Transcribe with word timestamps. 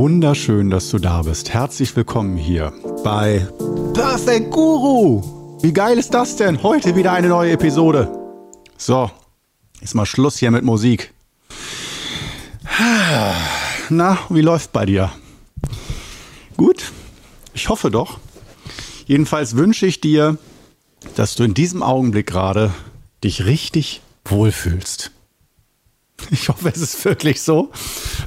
Wunderschön, 0.00 0.70
dass 0.70 0.88
du 0.88 0.98
da 0.98 1.20
bist. 1.20 1.52
Herzlich 1.52 1.94
willkommen 1.94 2.38
hier 2.38 2.72
bei 3.04 3.46
Perfect 3.92 4.50
Guru. 4.50 5.58
Wie 5.60 5.74
geil 5.74 5.98
ist 5.98 6.14
das 6.14 6.36
denn? 6.36 6.62
Heute 6.62 6.96
wieder 6.96 7.12
eine 7.12 7.28
neue 7.28 7.52
Episode. 7.52 8.10
So, 8.78 9.10
ist 9.82 9.94
mal 9.94 10.06
Schluss 10.06 10.38
hier 10.38 10.50
mit 10.52 10.64
Musik. 10.64 11.12
Na, 13.90 14.18
wie 14.30 14.40
läuft 14.40 14.72
bei 14.72 14.86
dir? 14.86 15.12
Gut? 16.56 16.92
Ich 17.52 17.68
hoffe 17.68 17.90
doch. 17.90 18.20
Jedenfalls 19.04 19.54
wünsche 19.56 19.84
ich 19.84 20.00
dir, 20.00 20.38
dass 21.14 21.34
du 21.34 21.44
in 21.44 21.52
diesem 21.52 21.82
Augenblick 21.82 22.26
gerade 22.26 22.72
dich 23.22 23.44
richtig 23.44 24.00
wohlfühlst. 24.24 25.10
Ich 26.30 26.48
hoffe, 26.48 26.70
es 26.70 26.80
ist 26.80 27.04
wirklich 27.04 27.42
so. 27.42 27.70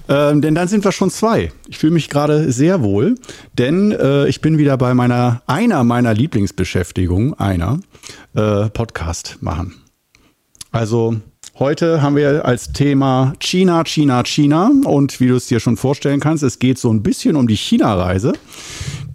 Ähm, 0.10 0.42
denn 0.42 0.56
dann 0.56 0.68
sind 0.68 0.84
wir 0.84 0.92
schon 0.92 1.10
zwei. 1.10 1.52
Ich 1.68 1.78
fühle 1.78 1.94
mich 1.94 2.10
gerade 2.10 2.52
sehr 2.52 2.82
wohl, 2.82 3.16
denn 3.58 3.92
äh, 3.92 4.28
ich 4.28 4.42
bin 4.42 4.58
wieder 4.58 4.78
bei 4.78 4.94
meiner, 4.94 5.42
einer 5.48 5.84
meiner 5.84 6.14
Lieblingsbeschäftigungen, 6.14 7.34
einer, 7.36 7.80
äh, 8.36 8.70
Podcast 8.70 9.38
machen. 9.42 9.76
Also 10.72 11.16
heute 11.58 12.02
haben 12.02 12.16
wir 12.16 12.46
als 12.46 12.74
Thema 12.74 13.34
China, 13.40 13.84
China, 13.86 14.24
China. 14.24 14.72
Und 14.84 15.20
wie 15.20 15.28
du 15.28 15.36
es 15.36 15.48
dir 15.48 15.60
schon 15.60 15.78
vorstellen 15.78 16.20
kannst, 16.20 16.44
es 16.44 16.60
geht 16.60 16.80
so 16.80 16.92
ein 16.92 17.04
bisschen 17.04 17.36
um 17.36 17.48
die 17.48 17.58
China-Reise, 17.58 18.34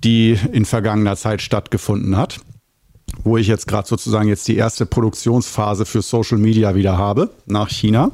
die 0.05 0.39
in 0.53 0.65
vergangener 0.65 1.17
Zeit 1.17 1.43
stattgefunden 1.43 2.17
hat 2.17 2.41
wo 3.25 3.37
ich 3.37 3.47
jetzt 3.47 3.67
gerade 3.67 3.87
sozusagen 3.87 4.29
jetzt 4.29 4.47
die 4.49 4.57
erste 4.57 4.87
Produktionsphase 4.87 5.85
für 5.85 6.03
Social 6.03 6.39
Media 6.39 6.75
wieder 6.75 6.97
habe 6.97 7.31
nach 7.47 7.69
China. 7.69 8.11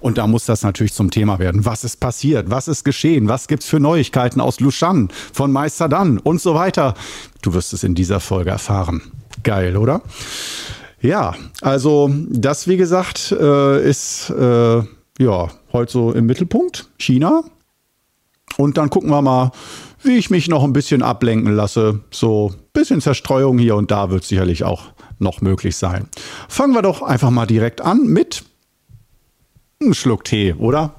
Und 0.00 0.18
da 0.18 0.26
muss 0.26 0.46
das 0.46 0.62
natürlich 0.62 0.92
zum 0.92 1.10
Thema 1.10 1.38
werden. 1.38 1.64
Was 1.64 1.84
ist 1.84 2.00
passiert? 2.00 2.50
Was 2.50 2.68
ist 2.68 2.84
geschehen? 2.84 3.28
Was 3.28 3.48
gibt's 3.48 3.66
für 3.66 3.80
Neuigkeiten 3.80 4.40
aus 4.40 4.60
Lushan, 4.60 5.08
von 5.32 5.52
Meister 5.52 5.88
Dan 5.88 6.18
und 6.18 6.40
so 6.40 6.54
weiter? 6.54 6.94
Du 7.42 7.54
wirst 7.54 7.72
es 7.72 7.84
in 7.84 7.94
dieser 7.94 8.20
Folge 8.20 8.50
erfahren. 8.50 9.02
Geil, 9.42 9.76
oder? 9.76 10.02
Ja, 11.00 11.34
also 11.60 12.10
das, 12.28 12.66
wie 12.66 12.76
gesagt, 12.76 13.32
äh, 13.32 13.88
ist 13.88 14.30
äh, 14.30 14.82
ja 15.18 15.48
heute 15.72 15.92
so 15.92 16.12
im 16.12 16.26
Mittelpunkt 16.26 16.88
China. 16.98 17.44
Und 18.56 18.76
dann 18.76 18.90
gucken 18.90 19.10
wir 19.10 19.22
mal, 19.22 19.52
wie 20.02 20.16
ich 20.16 20.30
mich 20.30 20.48
noch 20.48 20.64
ein 20.64 20.72
bisschen 20.72 21.02
ablenken 21.02 21.52
lasse. 21.54 22.00
So 22.10 22.52
ein 22.54 22.60
bisschen 22.72 23.00
Zerstreuung 23.00 23.58
hier 23.58 23.76
und 23.76 23.90
da 23.90 24.10
wird 24.10 24.24
sicherlich 24.24 24.64
auch 24.64 24.84
noch 25.18 25.40
möglich 25.40 25.76
sein. 25.76 26.08
Fangen 26.48 26.74
wir 26.74 26.82
doch 26.82 27.02
einfach 27.02 27.30
mal 27.30 27.46
direkt 27.46 27.80
an 27.80 28.06
mit 28.06 28.44
einem 29.80 29.94
Schluck 29.94 30.24
Tee, 30.24 30.54
oder? 30.54 30.94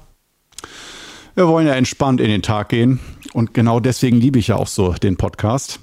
Wir 1.34 1.48
wollen 1.48 1.66
ja 1.66 1.74
entspannt 1.74 2.20
in 2.20 2.28
den 2.28 2.42
Tag 2.42 2.68
gehen 2.70 3.00
und 3.32 3.54
genau 3.54 3.80
deswegen 3.80 4.18
liebe 4.18 4.38
ich 4.38 4.48
ja 4.48 4.56
auch 4.56 4.66
so 4.66 4.92
den 4.92 5.16
Podcast. 5.16 5.80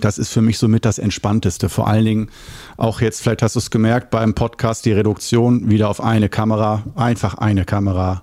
Das 0.00 0.16
ist 0.16 0.30
für 0.30 0.40
mich 0.40 0.56
somit 0.56 0.86
das 0.86 0.98
Entspannteste. 0.98 1.68
Vor 1.68 1.86
allen 1.86 2.06
Dingen 2.06 2.30
auch 2.78 3.02
jetzt, 3.02 3.20
vielleicht 3.20 3.42
hast 3.42 3.56
du 3.56 3.58
es 3.58 3.70
gemerkt, 3.70 4.10
beim 4.10 4.34
Podcast 4.34 4.86
die 4.86 4.92
Reduktion 4.92 5.68
wieder 5.70 5.90
auf 5.90 6.00
eine 6.00 6.30
Kamera. 6.30 6.82
Einfach 6.96 7.34
eine 7.34 7.66
Kamera 7.66 8.22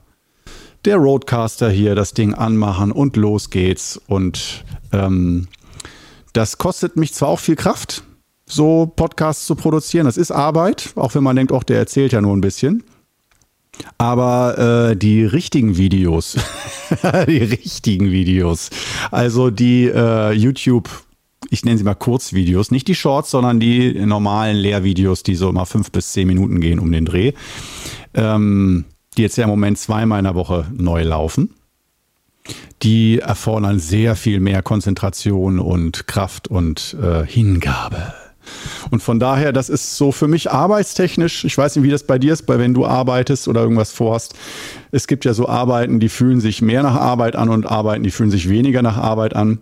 der 0.86 0.98
Roadcaster 0.98 1.70
hier 1.70 1.96
das 1.96 2.14
Ding 2.14 2.34
anmachen 2.34 2.92
und 2.92 3.18
los 3.18 3.50
geht's. 3.50 4.00
Und 4.08 4.64
ähm, 4.92 5.48
das 6.34 6.58
kostet 6.58 6.96
mich 6.96 7.14
zwar 7.14 7.30
auch 7.30 7.40
viel 7.40 7.56
Kraft, 7.56 8.04
so 8.46 8.92
Podcasts 8.96 9.46
zu 9.46 9.56
produzieren. 9.56 10.06
Das 10.06 10.18
ist 10.18 10.32
Arbeit, 10.32 10.94
auch 10.96 11.16
wenn 11.16 11.24
man 11.24 11.36
denkt, 11.36 11.52
auch 11.52 11.64
der 11.64 11.78
erzählt 11.78 12.14
ja 12.14 12.22
nur 12.22 12.36
ein 12.36 12.42
bisschen. 12.42 12.84
Aber 13.98 14.90
äh, 14.92 14.96
die 14.96 15.24
richtigen 15.24 15.78
Videos, 15.78 16.38
die 17.28 17.38
richtigen 17.38 18.12
Videos, 18.12 18.70
also 19.12 19.50
die 19.50 19.86
äh, 19.86 20.34
YouTube, 20.34 20.90
ich 21.50 21.64
nenne 21.64 21.78
sie 21.78 21.84
mal 21.84 21.96
Kurzvideos, 21.96 22.72
nicht 22.72 22.88
die 22.88 22.96
Shorts, 22.96 23.32
sondern 23.32 23.60
die 23.60 23.94
normalen 24.06 24.58
Lehrvideos, 24.58 25.24
die 25.24 25.36
so 25.36 25.50
immer 25.50 25.66
fünf 25.66 25.92
bis 25.92 26.12
zehn 26.12 26.28
Minuten 26.28 26.60
gehen 26.60 26.80
um 26.80 26.92
den 26.92 27.06
Dreh. 27.06 27.34
Ähm, 28.14 28.86
die 29.20 29.24
jetzt 29.24 29.38
ja 29.38 29.44
im 29.44 29.50
Moment 29.50 29.78
zweimal 29.78 30.20
in 30.20 30.24
der 30.24 30.36
Woche 30.36 30.66
neu 30.74 31.04
laufen. 31.04 31.54
Die 32.84 33.20
erfordern 33.20 33.78
sehr 33.78 34.16
viel 34.16 34.40
mehr 34.40 34.62
Konzentration 34.62 35.60
und 35.60 36.08
Kraft 36.08 36.48
und 36.48 36.96
äh, 37.04 37.26
Hingabe. 37.26 38.14
Und 38.92 39.04
von 39.04 39.20
daher, 39.20 39.52
das 39.52 39.68
ist 39.68 39.98
so 39.98 40.14
für 40.14 40.30
mich 40.30 40.50
arbeitstechnisch, 40.50 41.44
ich 41.44 41.58
weiß 41.58 41.76
nicht, 41.76 41.84
wie 41.84 41.92
das 41.92 42.04
bei 42.04 42.18
dir 42.18 42.32
ist, 42.32 42.44
bei 42.44 42.60
wenn 42.60 42.74
du 42.74 42.86
arbeitest 42.86 43.50
oder 43.50 43.62
irgendwas 43.62 43.92
vorhast. 43.92 44.36
Es 44.92 45.06
gibt 45.06 45.26
ja 45.26 45.34
so 45.34 45.50
Arbeiten, 45.50 46.00
die 46.00 46.08
fühlen 46.08 46.40
sich 46.40 46.62
mehr 46.62 46.82
nach 46.82 46.96
Arbeit 46.96 47.36
an 47.36 47.50
und 47.50 47.70
Arbeiten, 47.70 48.04
die 48.04 48.12
fühlen 48.12 48.32
sich 48.32 48.48
weniger 48.48 48.82
nach 48.82 48.96
Arbeit 48.96 49.36
an. 49.36 49.60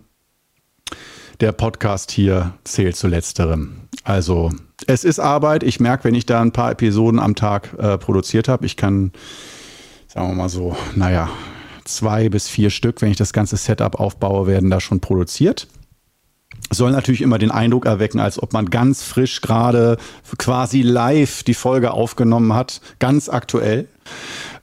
Der 1.40 1.50
Podcast 1.50 2.12
hier 2.12 2.54
zählt 2.62 2.94
zu 2.94 3.08
letzterem. 3.08 3.72
Also 4.04 4.52
es 4.86 5.04
ist 5.04 5.18
Arbeit. 5.18 5.62
Ich 5.62 5.80
merke, 5.80 6.04
wenn 6.04 6.14
ich 6.14 6.26
da 6.26 6.40
ein 6.40 6.52
paar 6.52 6.70
Episoden 6.70 7.18
am 7.18 7.34
Tag 7.34 7.74
äh, 7.78 7.98
produziert 7.98 8.48
habe, 8.48 8.66
ich 8.66 8.76
kann, 8.76 9.12
sagen 10.06 10.28
wir 10.28 10.34
mal 10.34 10.48
so, 10.48 10.76
naja, 10.94 11.28
zwei 11.84 12.28
bis 12.28 12.48
vier 12.48 12.70
Stück, 12.70 13.02
wenn 13.02 13.10
ich 13.10 13.16
das 13.16 13.32
ganze 13.32 13.56
Setup 13.56 13.98
aufbaue, 13.98 14.46
werden 14.46 14.70
da 14.70 14.80
schon 14.80 15.00
produziert. 15.00 15.68
Soll 16.70 16.90
natürlich 16.92 17.22
immer 17.22 17.38
den 17.38 17.50
Eindruck 17.50 17.86
erwecken, 17.86 18.20
als 18.20 18.42
ob 18.42 18.52
man 18.52 18.68
ganz 18.68 19.02
frisch 19.02 19.40
gerade 19.40 19.96
quasi 20.36 20.82
live 20.82 21.42
die 21.42 21.54
Folge 21.54 21.92
aufgenommen 21.92 22.52
hat, 22.52 22.80
ganz 22.98 23.28
aktuell. 23.28 23.88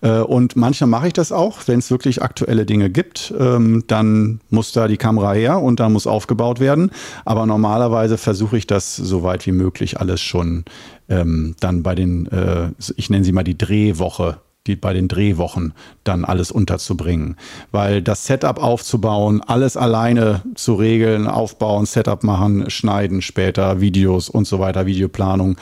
Äh, 0.02 0.20
und 0.20 0.56
manchmal 0.56 0.90
mache 0.90 1.08
ich 1.08 1.14
das 1.14 1.32
auch, 1.32 1.60
wenn 1.68 1.80
es 1.80 1.90
wirklich 1.90 2.22
aktuelle 2.22 2.66
Dinge 2.66 2.90
gibt, 2.90 3.34
ähm, 3.40 3.84
dann 3.88 4.40
muss 4.50 4.72
da 4.72 4.88
die 4.88 4.98
Kamera 4.98 5.34
her 5.34 5.62
und 5.62 5.80
dann 5.80 5.94
muss 5.94 6.08
aufgebaut 6.08 6.60
werden. 6.60 6.92
Aber 7.26 7.46
normalerweise 7.46 8.18
versuche 8.18 8.58
ich 8.58 8.68
das 8.68 8.96
so 8.96 9.24
weit 9.24 9.46
wie 9.46 9.52
möglich 9.52 10.00
alles 10.00 10.22
schon 10.22 10.66
ähm, 11.10 11.56
dann 11.60 11.84
bei 11.84 11.96
den, 11.96 12.28
äh, 12.28 12.70
ich 12.98 13.10
nenne 13.10 13.24
sie 13.24 13.32
mal 13.32 13.44
die 13.44 13.58
Drehwoche 13.58 14.38
die 14.68 14.76
bei 14.76 14.94
den 14.94 15.08
Drehwochen 15.08 15.74
dann 16.04 16.26
alles 16.26 16.52
unterzubringen. 16.52 17.38
Weil 17.72 18.02
das 18.02 18.26
Setup 18.26 18.62
aufzubauen, 18.62 19.42
alles 19.42 19.78
alleine 19.78 20.42
zu 20.56 20.76
regeln, 20.76 21.28
aufbauen, 21.28 21.86
Setup 21.86 22.24
machen, 22.24 22.70
schneiden 22.70 23.22
später, 23.22 23.82
Videos 23.82 24.30
und 24.30 24.48
so 24.48 24.60
weiter, 24.60 24.86
Videoplanung, 24.86 25.58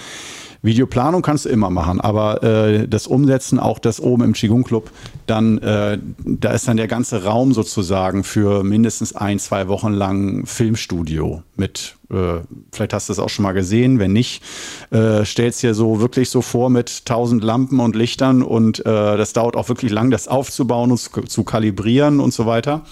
Videoplanung 0.63 1.21
kannst 1.21 1.43
du 1.43 1.49
immer 1.49 1.69
machen, 1.69 1.99
aber 1.99 2.41
äh, 2.41 2.87
das 2.87 3.05
Umsetzen, 3.05 3.59
auch 3.59 3.79
das 3.79 3.99
oben 3.99 4.23
im 4.23 4.33
Qigong 4.33 4.63
Club, 4.63 4.91
dann 5.27 5.57
äh, 5.57 5.99
da 6.23 6.51
ist 6.51 6.69
dann 6.69 6.77
der 6.77 6.87
ganze 6.87 7.25
Raum 7.25 7.53
sozusagen 7.53 8.23
für 8.23 8.63
mindestens 8.63 9.13
ein, 9.13 9.39
zwei 9.39 9.67
Wochen 9.67 9.91
lang 9.91 10.45
Filmstudio 10.45 11.43
mit, 11.57 11.97
äh, 12.13 12.41
vielleicht 12.71 12.93
hast 12.93 13.09
du 13.09 13.13
es 13.13 13.19
auch 13.19 13.29
schon 13.29 13.43
mal 13.43 13.53
gesehen, 13.53 13.99
wenn 13.99 14.13
nicht, 14.13 14.43
äh, 14.91 15.25
stellst 15.25 15.63
dir 15.63 15.73
so 15.73 15.99
wirklich 15.99 16.29
so 16.29 16.41
vor 16.41 16.69
mit 16.69 17.05
tausend 17.05 17.43
Lampen 17.43 17.79
und 17.79 17.95
Lichtern 17.95 18.41
und 18.41 18.79
äh, 18.79 19.17
das 19.17 19.33
dauert 19.33 19.55
auch 19.55 19.69
wirklich 19.69 19.91
lang, 19.91 20.11
das 20.11 20.27
aufzubauen 20.27 20.91
und 20.91 20.97
zu, 20.97 21.09
zu 21.23 21.43
kalibrieren 21.43 22.19
und 22.19 22.33
so 22.33 22.45
weiter. 22.45 22.83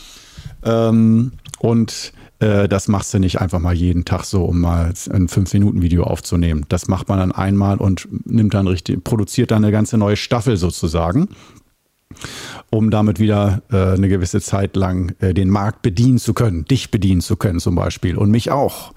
Ähm, 0.64 1.34
und 1.59 2.14
äh, 2.40 2.68
das 2.68 2.88
machst 2.88 3.14
du 3.14 3.20
nicht 3.20 3.40
einfach 3.40 3.59
mal 3.59 3.74
jeden 3.74 4.04
Tag 4.04 4.26
so, 4.26 4.44
um 4.44 4.62
mal 4.62 4.94
ein 5.12 5.28
5-Minuten-Video 5.28 6.03
aufzunehmen. 6.03 6.66
Das 6.70 6.88
macht 6.88 7.08
man 7.08 7.20
dann 7.20 7.32
einmal 7.32 7.78
und 7.78 8.08
nimmt 8.26 8.53
dann 8.53 8.68
richtig, 8.68 9.03
produziert 9.03 9.52
dann 9.52 9.64
eine 9.64 9.72
ganze 9.72 9.98
neue 9.98 10.18
Staffel 10.18 10.58
sozusagen 10.58 11.30
um 12.70 12.92
damit 12.92 13.20
wieder 13.20 13.62
äh, 13.72 13.94
eine 13.94 14.10
gewisse 14.10 14.42
Zeit 14.42 14.76
lang 14.76 15.14
äh, 15.20 15.34
den 15.34 15.50
Markt 15.50 15.82
bedienen 15.82 16.18
zu 16.18 16.34
können, 16.34 16.66
dich 16.66 16.92
bedienen 16.92 17.22
zu 17.22 17.35
können 17.35 17.59
zum 17.59 17.76
Beispiel 17.76 18.18
und 18.18 18.32
mich 18.32 18.52
auch. 18.52 18.94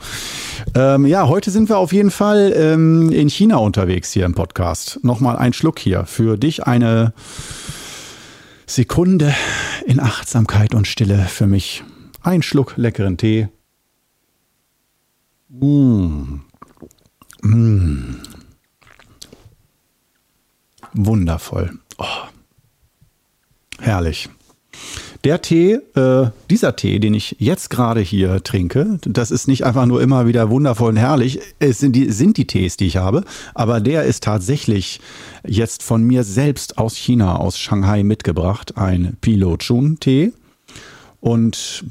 Ähm, 0.74 1.06
ja, 1.06 1.28
heute 1.28 1.50
sind 1.50 1.68
wir 1.68 1.78
auf 1.78 1.92
jeden 1.92 2.10
Fall 2.10 2.52
ähm, 2.56 3.10
in 3.10 3.28
China 3.28 3.56
unterwegs 3.56 4.12
hier 4.12 4.24
im 4.24 4.34
Podcast. 4.34 5.00
Nochmal 5.02 5.36
ein 5.36 5.52
Schluck 5.52 5.78
hier 5.78 6.04
für 6.06 6.36
dich 6.36 6.66
eine 6.66 7.12
Sekunde 8.66 9.34
in 9.86 10.00
Achtsamkeit 10.00 10.74
und 10.74 10.86
Stille 10.86 11.18
für 11.28 11.46
mich. 11.46 11.84
Ein 12.22 12.42
Schluck 12.42 12.76
leckeren 12.76 13.18
Tee. 13.18 13.48
Mmh. 15.50 16.40
Mmh. 17.42 18.16
Wundervoll. 20.94 21.78
Oh. 21.98 22.33
Herrlich. 23.80 24.28
Der 25.24 25.40
Tee, 25.40 25.78
äh, 25.94 26.26
dieser 26.50 26.76
Tee, 26.76 26.98
den 26.98 27.14
ich 27.14 27.36
jetzt 27.38 27.70
gerade 27.70 28.00
hier 28.00 28.42
trinke, 28.42 28.98
das 29.06 29.30
ist 29.30 29.48
nicht 29.48 29.64
einfach 29.64 29.86
nur 29.86 30.02
immer 30.02 30.26
wieder 30.26 30.50
wundervoll 30.50 30.90
und 30.90 30.96
herrlich. 30.98 31.40
Es 31.58 31.78
sind 31.78 31.96
die, 31.96 32.10
sind 32.10 32.36
die 32.36 32.46
Tees, 32.46 32.76
die 32.76 32.86
ich 32.86 32.98
habe, 32.98 33.24
aber 33.54 33.80
der 33.80 34.04
ist 34.04 34.24
tatsächlich 34.24 35.00
jetzt 35.46 35.82
von 35.82 36.02
mir 36.02 36.24
selbst 36.24 36.76
aus 36.76 36.96
China, 36.96 37.36
aus 37.36 37.58
Shanghai 37.58 38.02
mitgebracht. 38.02 38.76
Ein 38.76 39.16
Pilo 39.22 39.56
Chun 39.56 39.98
Tee. 39.98 40.34
Und 41.20 41.84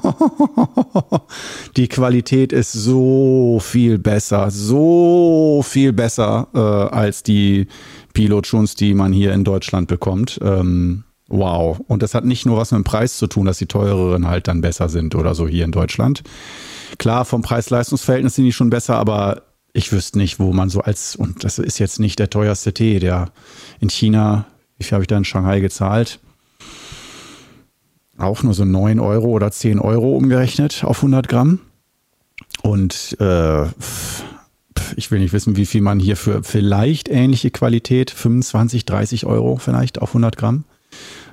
die 1.76 1.88
Qualität 1.88 2.52
ist 2.52 2.72
so 2.72 3.58
viel 3.62 3.98
besser, 3.98 4.50
so 4.50 5.62
viel 5.64 5.92
besser 5.92 6.48
äh, 6.54 6.58
als 6.58 7.22
die 7.22 7.66
Pilotschuns, 8.12 8.74
die 8.74 8.94
man 8.94 9.12
hier 9.12 9.32
in 9.32 9.44
Deutschland 9.44 9.88
bekommt. 9.88 10.38
Ähm, 10.42 11.04
wow. 11.28 11.80
Und 11.86 12.02
das 12.02 12.14
hat 12.14 12.24
nicht 12.24 12.46
nur 12.46 12.56
was 12.56 12.72
mit 12.72 12.78
dem 12.78 12.84
Preis 12.84 13.18
zu 13.18 13.26
tun, 13.26 13.46
dass 13.46 13.58
die 13.58 13.66
teureren 13.66 14.26
halt 14.26 14.48
dann 14.48 14.60
besser 14.60 14.88
sind 14.88 15.14
oder 15.14 15.34
so 15.34 15.46
hier 15.48 15.64
in 15.64 15.72
Deutschland. 15.72 16.22
Klar, 16.98 17.24
vom 17.24 17.42
Preis-Leistungs-Verhältnis 17.42 18.34
sind 18.34 18.44
die 18.44 18.52
schon 18.52 18.70
besser, 18.70 18.96
aber 18.96 19.42
ich 19.72 19.92
wüsste 19.92 20.18
nicht, 20.18 20.40
wo 20.40 20.52
man 20.52 20.68
so 20.68 20.80
als, 20.80 21.14
und 21.16 21.44
das 21.44 21.58
ist 21.58 21.78
jetzt 21.78 22.00
nicht 22.00 22.18
der 22.18 22.30
teuerste 22.30 22.74
Tee, 22.74 22.98
der 22.98 23.30
in 23.78 23.88
China, 23.88 24.46
wie 24.78 24.84
viel 24.84 24.92
habe 24.92 25.04
ich 25.04 25.08
da 25.08 25.16
in 25.16 25.24
Shanghai 25.24 25.60
gezahlt? 25.60 26.18
Auch 28.20 28.42
nur 28.42 28.54
so 28.54 28.64
9 28.64 29.00
Euro 29.00 29.28
oder 29.28 29.50
10 29.50 29.78
Euro 29.78 30.16
umgerechnet 30.16 30.84
auf 30.84 30.98
100 30.98 31.28
Gramm. 31.28 31.60
Und 32.62 33.16
äh, 33.20 33.64
ich 34.96 35.10
will 35.10 35.20
nicht 35.20 35.32
wissen, 35.32 35.56
wie 35.56 35.66
viel 35.66 35.80
man 35.80 35.98
hier 35.98 36.16
für 36.16 36.42
vielleicht 36.42 37.08
ähnliche 37.08 37.50
Qualität, 37.50 38.10
25, 38.10 38.84
30 38.84 39.26
Euro 39.26 39.56
vielleicht 39.56 40.02
auf 40.02 40.10
100 40.10 40.36
Gramm 40.36 40.64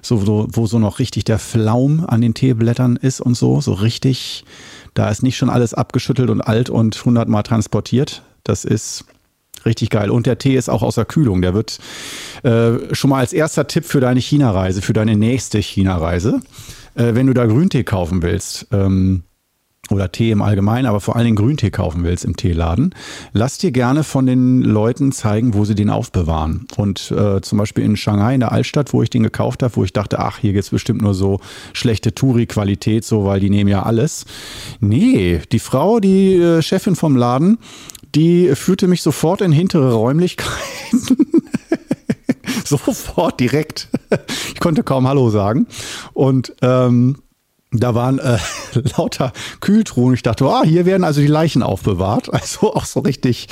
so, 0.01 0.17
so, 0.17 0.47
wo 0.51 0.67
so 0.67 0.79
noch 0.79 0.99
richtig 0.99 1.25
der 1.25 1.39
Flaum 1.39 2.05
an 2.05 2.21
den 2.21 2.33
Teeblättern 2.33 2.95
ist 2.95 3.21
und 3.21 3.35
so, 3.35 3.61
so 3.61 3.73
richtig, 3.73 4.45
da 4.93 5.09
ist 5.09 5.23
nicht 5.23 5.37
schon 5.37 5.49
alles 5.49 5.73
abgeschüttelt 5.73 6.29
und 6.29 6.41
alt 6.41 6.69
und 6.69 7.03
hundertmal 7.03 7.43
transportiert. 7.43 8.23
Das 8.43 8.65
ist 8.65 9.05
richtig 9.67 9.91
geil. 9.91 10.09
Und 10.09 10.25
der 10.25 10.39
Tee 10.39 10.55
ist 10.55 10.69
auch 10.69 10.81
außer 10.81 11.05
Kühlung. 11.05 11.43
Der 11.43 11.53
wird 11.53 11.77
äh, 12.43 12.93
schon 12.93 13.11
mal 13.11 13.19
als 13.19 13.33
erster 13.33 13.67
Tipp 13.67 13.85
für 13.85 13.99
deine 13.99 14.19
China-Reise, 14.19 14.81
für 14.81 14.93
deine 14.93 15.15
nächste 15.15 15.59
China-Reise, 15.59 16.41
äh, 16.95 17.13
wenn 17.13 17.27
du 17.27 17.33
da 17.33 17.45
Grüntee 17.45 17.83
kaufen 17.83 18.23
willst. 18.23 18.67
Ähm, 18.71 19.23
oder 19.89 20.11
Tee 20.11 20.31
im 20.31 20.41
Allgemeinen, 20.41 20.85
aber 20.85 20.99
vor 20.99 21.15
allen 21.15 21.25
Dingen 21.25 21.37
Grüntee 21.37 21.71
kaufen 21.71 22.03
willst 22.03 22.25
im 22.25 22.35
Teeladen, 22.35 22.93
lass 23.33 23.57
dir 23.57 23.71
gerne 23.71 24.03
von 24.03 24.25
den 24.25 24.61
Leuten 24.61 25.11
zeigen, 25.11 25.53
wo 25.53 25.65
sie 25.65 25.75
den 25.75 25.89
aufbewahren. 25.89 26.67
Und 26.75 27.11
äh, 27.11 27.41
zum 27.41 27.57
Beispiel 27.57 27.83
in 27.83 27.95
Shanghai, 27.95 28.33
in 28.33 28.41
der 28.41 28.51
Altstadt, 28.51 28.93
wo 28.93 29.01
ich 29.01 29.09
den 29.09 29.23
gekauft 29.23 29.63
habe, 29.63 29.75
wo 29.75 29.83
ich 29.83 29.93
dachte, 29.93 30.19
ach, 30.19 30.39
hier 30.39 30.53
gibt's 30.53 30.69
bestimmt 30.69 31.01
nur 31.01 31.13
so 31.13 31.39
schlechte 31.73 32.13
Touri-Qualität, 32.13 33.05
so, 33.05 33.25
weil 33.25 33.39
die 33.39 33.49
nehmen 33.49 33.69
ja 33.69 33.83
alles. 33.83 34.25
Nee, 34.79 35.41
die 35.51 35.59
Frau, 35.59 35.99
die 35.99 36.35
äh, 36.35 36.61
Chefin 36.61 36.95
vom 36.95 37.15
Laden, 37.15 37.57
die 38.15 38.55
führte 38.55 38.87
mich 38.87 39.01
sofort 39.01 39.41
in 39.41 39.51
hintere 39.51 39.93
Räumlichkeiten. 39.93 40.51
sofort, 42.65 43.39
direkt. 43.39 43.89
Ich 44.53 44.59
konnte 44.59 44.83
kaum 44.83 45.07
Hallo 45.07 45.29
sagen. 45.29 45.67
Und 46.13 46.53
ähm, 46.61 47.17
da 47.71 47.95
waren 47.95 48.19
äh, 48.19 48.37
lauter 48.97 49.33
Kühltruhen. 49.59 50.13
Ich 50.13 50.23
dachte, 50.23 50.45
ah, 50.45 50.63
hier 50.63 50.85
werden 50.85 51.03
also 51.03 51.21
die 51.21 51.27
Leichen 51.27 51.63
aufbewahrt. 51.63 52.29
Also 52.37 52.73
auch 52.73 52.85
so 52.85 53.01
richtig 53.01 53.47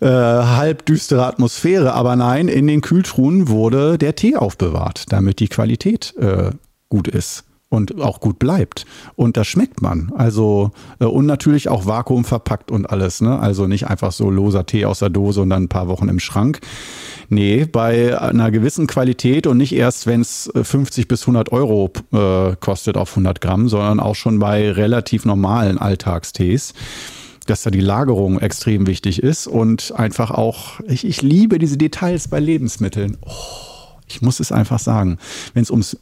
äh, 0.00 0.06
halb 0.06 0.86
düstere 0.86 1.26
Atmosphäre. 1.26 1.94
Aber 1.94 2.16
nein, 2.16 2.48
in 2.48 2.66
den 2.66 2.80
Kühltruhen 2.80 3.48
wurde 3.48 3.98
der 3.98 4.14
Tee 4.14 4.36
aufbewahrt, 4.36 5.12
damit 5.12 5.40
die 5.40 5.48
Qualität 5.48 6.14
äh, 6.18 6.50
gut 6.88 7.08
ist 7.08 7.44
und 7.70 8.00
auch 8.00 8.20
gut 8.20 8.38
bleibt. 8.38 8.84
Und 9.14 9.36
das 9.36 9.46
schmeckt 9.46 9.80
man. 9.80 10.12
Also, 10.16 10.72
äh, 10.98 11.04
und 11.04 11.24
natürlich 11.24 11.68
auch 11.68 11.86
Vakuum 11.86 12.24
verpackt 12.24 12.70
und 12.70 12.90
alles. 12.90 13.20
Ne? 13.20 13.38
Also 13.38 13.66
nicht 13.66 13.86
einfach 13.86 14.12
so 14.12 14.28
loser 14.28 14.66
Tee 14.66 14.84
aus 14.84 14.98
der 14.98 15.08
Dose 15.08 15.40
und 15.40 15.50
dann 15.50 15.64
ein 15.64 15.68
paar 15.68 15.88
Wochen 15.88 16.08
im 16.08 16.18
Schrank. 16.18 16.60
Nee, 17.28 17.64
bei 17.64 18.20
einer 18.20 18.50
gewissen 18.50 18.88
Qualität 18.88 19.46
und 19.46 19.56
nicht 19.56 19.72
erst, 19.72 20.08
wenn 20.08 20.20
es 20.20 20.50
50 20.60 21.06
bis 21.06 21.22
100 21.22 21.52
Euro 21.52 21.92
äh, 22.12 22.56
kostet 22.58 22.96
auf 22.96 23.10
100 23.10 23.40
Gramm, 23.40 23.68
sondern 23.68 24.00
auch 24.00 24.16
schon 24.16 24.40
bei 24.40 24.70
relativ 24.70 25.24
normalen 25.24 25.78
Alltagstees 25.78 26.74
dass 27.46 27.62
da 27.62 27.70
die 27.70 27.80
Lagerung 27.80 28.38
extrem 28.38 28.86
wichtig 28.86 29.22
ist 29.24 29.48
und 29.48 29.92
einfach 29.96 30.30
auch, 30.30 30.78
ich, 30.86 31.04
ich 31.04 31.20
liebe 31.20 31.58
diese 31.58 31.78
Details 31.78 32.28
bei 32.28 32.38
Lebensmitteln. 32.38 33.16
Oh, 33.26 33.32
ich 34.06 34.22
muss 34.22 34.38
es 34.38 34.52
einfach 34.52 34.78
sagen. 34.78 35.18
Wenn 35.52 35.62
es 35.62 35.70
ums 35.70 35.96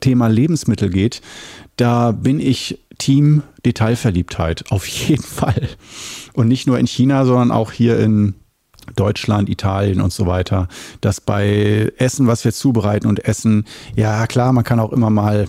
Thema 0.00 0.28
Lebensmittel 0.28 0.90
geht, 0.90 1.20
da 1.76 2.12
bin 2.12 2.40
ich 2.40 2.80
Team 2.98 3.42
Detailverliebtheit 3.64 4.64
auf 4.70 4.86
jeden 4.86 5.22
Fall. 5.22 5.68
Und 6.32 6.48
nicht 6.48 6.66
nur 6.66 6.78
in 6.78 6.86
China, 6.86 7.24
sondern 7.24 7.50
auch 7.50 7.72
hier 7.72 7.98
in 7.98 8.34
Deutschland, 8.96 9.48
Italien 9.48 10.00
und 10.00 10.12
so 10.12 10.26
weiter, 10.26 10.68
dass 11.00 11.20
bei 11.20 11.90
Essen, 11.96 12.26
was 12.26 12.44
wir 12.44 12.52
zubereiten 12.52 13.06
und 13.06 13.24
essen, 13.24 13.64
ja 13.96 14.26
klar, 14.26 14.52
man 14.52 14.64
kann 14.64 14.78
auch 14.78 14.92
immer 14.92 15.08
mal 15.08 15.48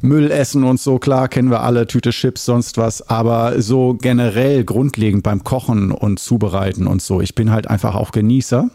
Müll 0.00 0.30
essen 0.30 0.64
und 0.64 0.80
so, 0.80 0.98
klar, 0.98 1.28
kennen 1.28 1.50
wir 1.50 1.62
alle, 1.62 1.86
Tüte 1.86 2.10
Chips, 2.10 2.44
sonst 2.44 2.76
was, 2.76 3.08
aber 3.08 3.60
so 3.60 3.94
generell 3.94 4.64
grundlegend 4.64 5.22
beim 5.22 5.44
Kochen 5.44 5.92
und 5.92 6.18
Zubereiten 6.18 6.86
und 6.86 7.02
so, 7.02 7.20
ich 7.20 7.34
bin 7.34 7.50
halt 7.50 7.68
einfach 7.68 7.94
auch 7.94 8.10
Genießer 8.10 8.70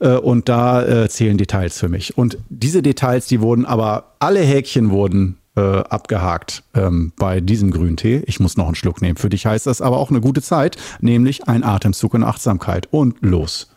äh, 0.00 0.16
und 0.16 0.48
da 0.48 0.82
äh, 0.82 1.08
zählen 1.08 1.38
Details 1.38 1.78
für 1.78 1.88
mich. 1.88 2.18
Und 2.18 2.38
diese 2.48 2.82
Details, 2.82 3.26
die 3.26 3.40
wurden 3.40 3.64
aber, 3.64 4.14
alle 4.18 4.40
Häkchen 4.40 4.90
wurden 4.90 5.36
äh, 5.56 5.60
abgehakt 5.60 6.62
ähm, 6.74 7.12
bei 7.16 7.40
diesem 7.40 7.70
Grüntee. 7.70 8.22
Ich 8.26 8.40
muss 8.40 8.56
noch 8.56 8.66
einen 8.66 8.74
Schluck 8.74 9.02
nehmen. 9.02 9.16
Für 9.16 9.28
dich 9.28 9.46
heißt 9.46 9.66
das 9.66 9.80
aber 9.80 9.98
auch 9.98 10.10
eine 10.10 10.20
gute 10.20 10.42
Zeit, 10.42 10.76
nämlich 11.00 11.48
ein 11.48 11.64
Atemzug 11.64 12.14
in 12.14 12.24
Achtsamkeit. 12.24 12.88
Und 12.90 13.16
los. 13.20 13.70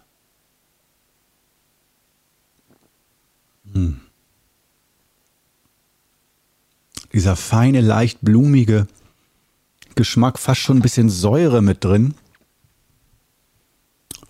Hm. 3.74 4.00
Dieser 7.12 7.36
feine, 7.36 7.82
leicht 7.82 8.20
blumige 8.22 8.88
Geschmack, 9.96 10.40
fast 10.40 10.62
schon 10.62 10.78
ein 10.78 10.82
bisschen 10.82 11.10
Säure 11.10 11.62
mit 11.62 11.84
drin. 11.84 12.16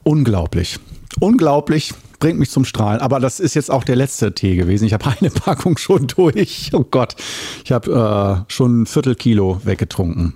Unglaublich. 0.03 0.79
Unglaublich 1.19 1.93
bringt 2.19 2.39
mich 2.39 2.49
zum 2.49 2.65
Strahlen. 2.65 3.01
Aber 3.01 3.19
das 3.19 3.39
ist 3.39 3.53
jetzt 3.53 3.69
auch 3.69 3.83
der 3.83 3.95
letzte 3.95 4.33
Tee 4.33 4.55
gewesen. 4.55 4.85
Ich 4.85 4.93
habe 4.93 5.05
eine 5.19 5.29
Packung 5.29 5.77
schon 5.77 6.07
durch. 6.07 6.71
Oh 6.73 6.83
Gott, 6.83 7.15
ich 7.63 7.71
habe 7.71 8.45
äh, 8.47 8.51
schon 8.51 8.83
ein 8.83 8.85
Viertelkilo 8.85 9.61
weggetrunken. 9.63 10.33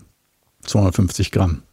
250 0.64 1.32
Gramm. 1.32 1.64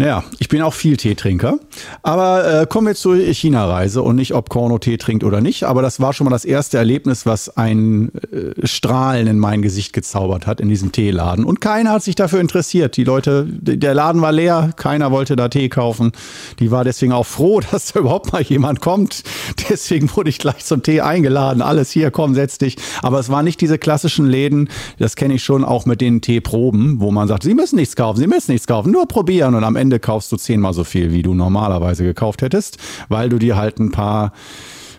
Naja, 0.00 0.22
ich 0.38 0.48
bin 0.48 0.62
auch 0.62 0.74
viel 0.74 0.96
Teetrinker. 0.96 1.58
Aber 2.04 2.62
äh, 2.62 2.66
kommen 2.66 2.86
wir 2.86 2.94
zur 2.94 3.16
China-Reise 3.16 4.00
und 4.00 4.14
nicht, 4.14 4.32
ob 4.32 4.48
Korno 4.48 4.78
Tee 4.78 4.96
trinkt 4.96 5.24
oder 5.24 5.40
nicht. 5.40 5.64
Aber 5.64 5.82
das 5.82 5.98
war 5.98 6.12
schon 6.12 6.24
mal 6.24 6.30
das 6.30 6.44
erste 6.44 6.78
Erlebnis, 6.78 7.26
was 7.26 7.56
ein 7.56 8.12
äh, 8.30 8.64
Strahlen 8.64 9.26
in 9.26 9.40
mein 9.40 9.60
Gesicht 9.60 9.92
gezaubert 9.92 10.46
hat 10.46 10.60
in 10.60 10.68
diesem 10.68 10.92
Teeladen. 10.92 11.44
Und 11.44 11.60
keiner 11.60 11.90
hat 11.90 12.04
sich 12.04 12.14
dafür 12.14 12.40
interessiert. 12.40 12.96
Die 12.96 13.02
Leute, 13.02 13.44
der 13.48 13.92
Laden 13.92 14.22
war 14.22 14.30
leer, 14.30 14.70
keiner 14.76 15.10
wollte 15.10 15.34
da 15.34 15.48
Tee 15.48 15.68
kaufen. 15.68 16.12
Die 16.60 16.70
war 16.70 16.84
deswegen 16.84 17.12
auch 17.12 17.26
froh, 17.26 17.60
dass 17.72 17.92
da 17.92 17.98
überhaupt 17.98 18.32
mal 18.32 18.42
jemand 18.42 18.80
kommt. 18.80 19.24
Deswegen 19.68 20.08
wurde 20.14 20.30
ich 20.30 20.38
gleich 20.38 20.64
zum 20.64 20.84
Tee 20.84 21.00
eingeladen. 21.00 21.60
Alles 21.60 21.90
hier, 21.90 22.12
komm, 22.12 22.36
setz 22.36 22.58
dich. 22.58 22.76
Aber 23.02 23.18
es 23.18 23.30
waren 23.30 23.44
nicht 23.44 23.60
diese 23.60 23.78
klassischen 23.78 24.26
Läden, 24.26 24.68
das 25.00 25.16
kenne 25.16 25.34
ich 25.34 25.42
schon 25.42 25.64
auch 25.64 25.86
mit 25.86 26.00
den 26.00 26.20
Teeproben, 26.20 27.00
wo 27.00 27.10
man 27.10 27.26
sagt, 27.26 27.42
Sie 27.42 27.54
müssen 27.54 27.76
nichts 27.76 27.96
kaufen, 27.96 28.20
Sie 28.20 28.28
müssen 28.28 28.52
nichts 28.52 28.68
kaufen, 28.68 28.92
nur 28.92 29.08
probieren 29.08 29.56
und 29.56 29.64
am 29.64 29.74
Ende 29.74 29.87
Ende 29.88 30.00
kaufst 30.00 30.30
du 30.30 30.36
zehnmal 30.36 30.74
so 30.74 30.84
viel, 30.84 31.12
wie 31.12 31.22
du 31.22 31.32
normalerweise 31.32 32.04
gekauft 32.04 32.42
hättest, 32.42 32.76
weil 33.08 33.30
du 33.30 33.38
dir 33.38 33.56
halt 33.56 33.80
ein 33.80 33.90
paar 33.90 34.34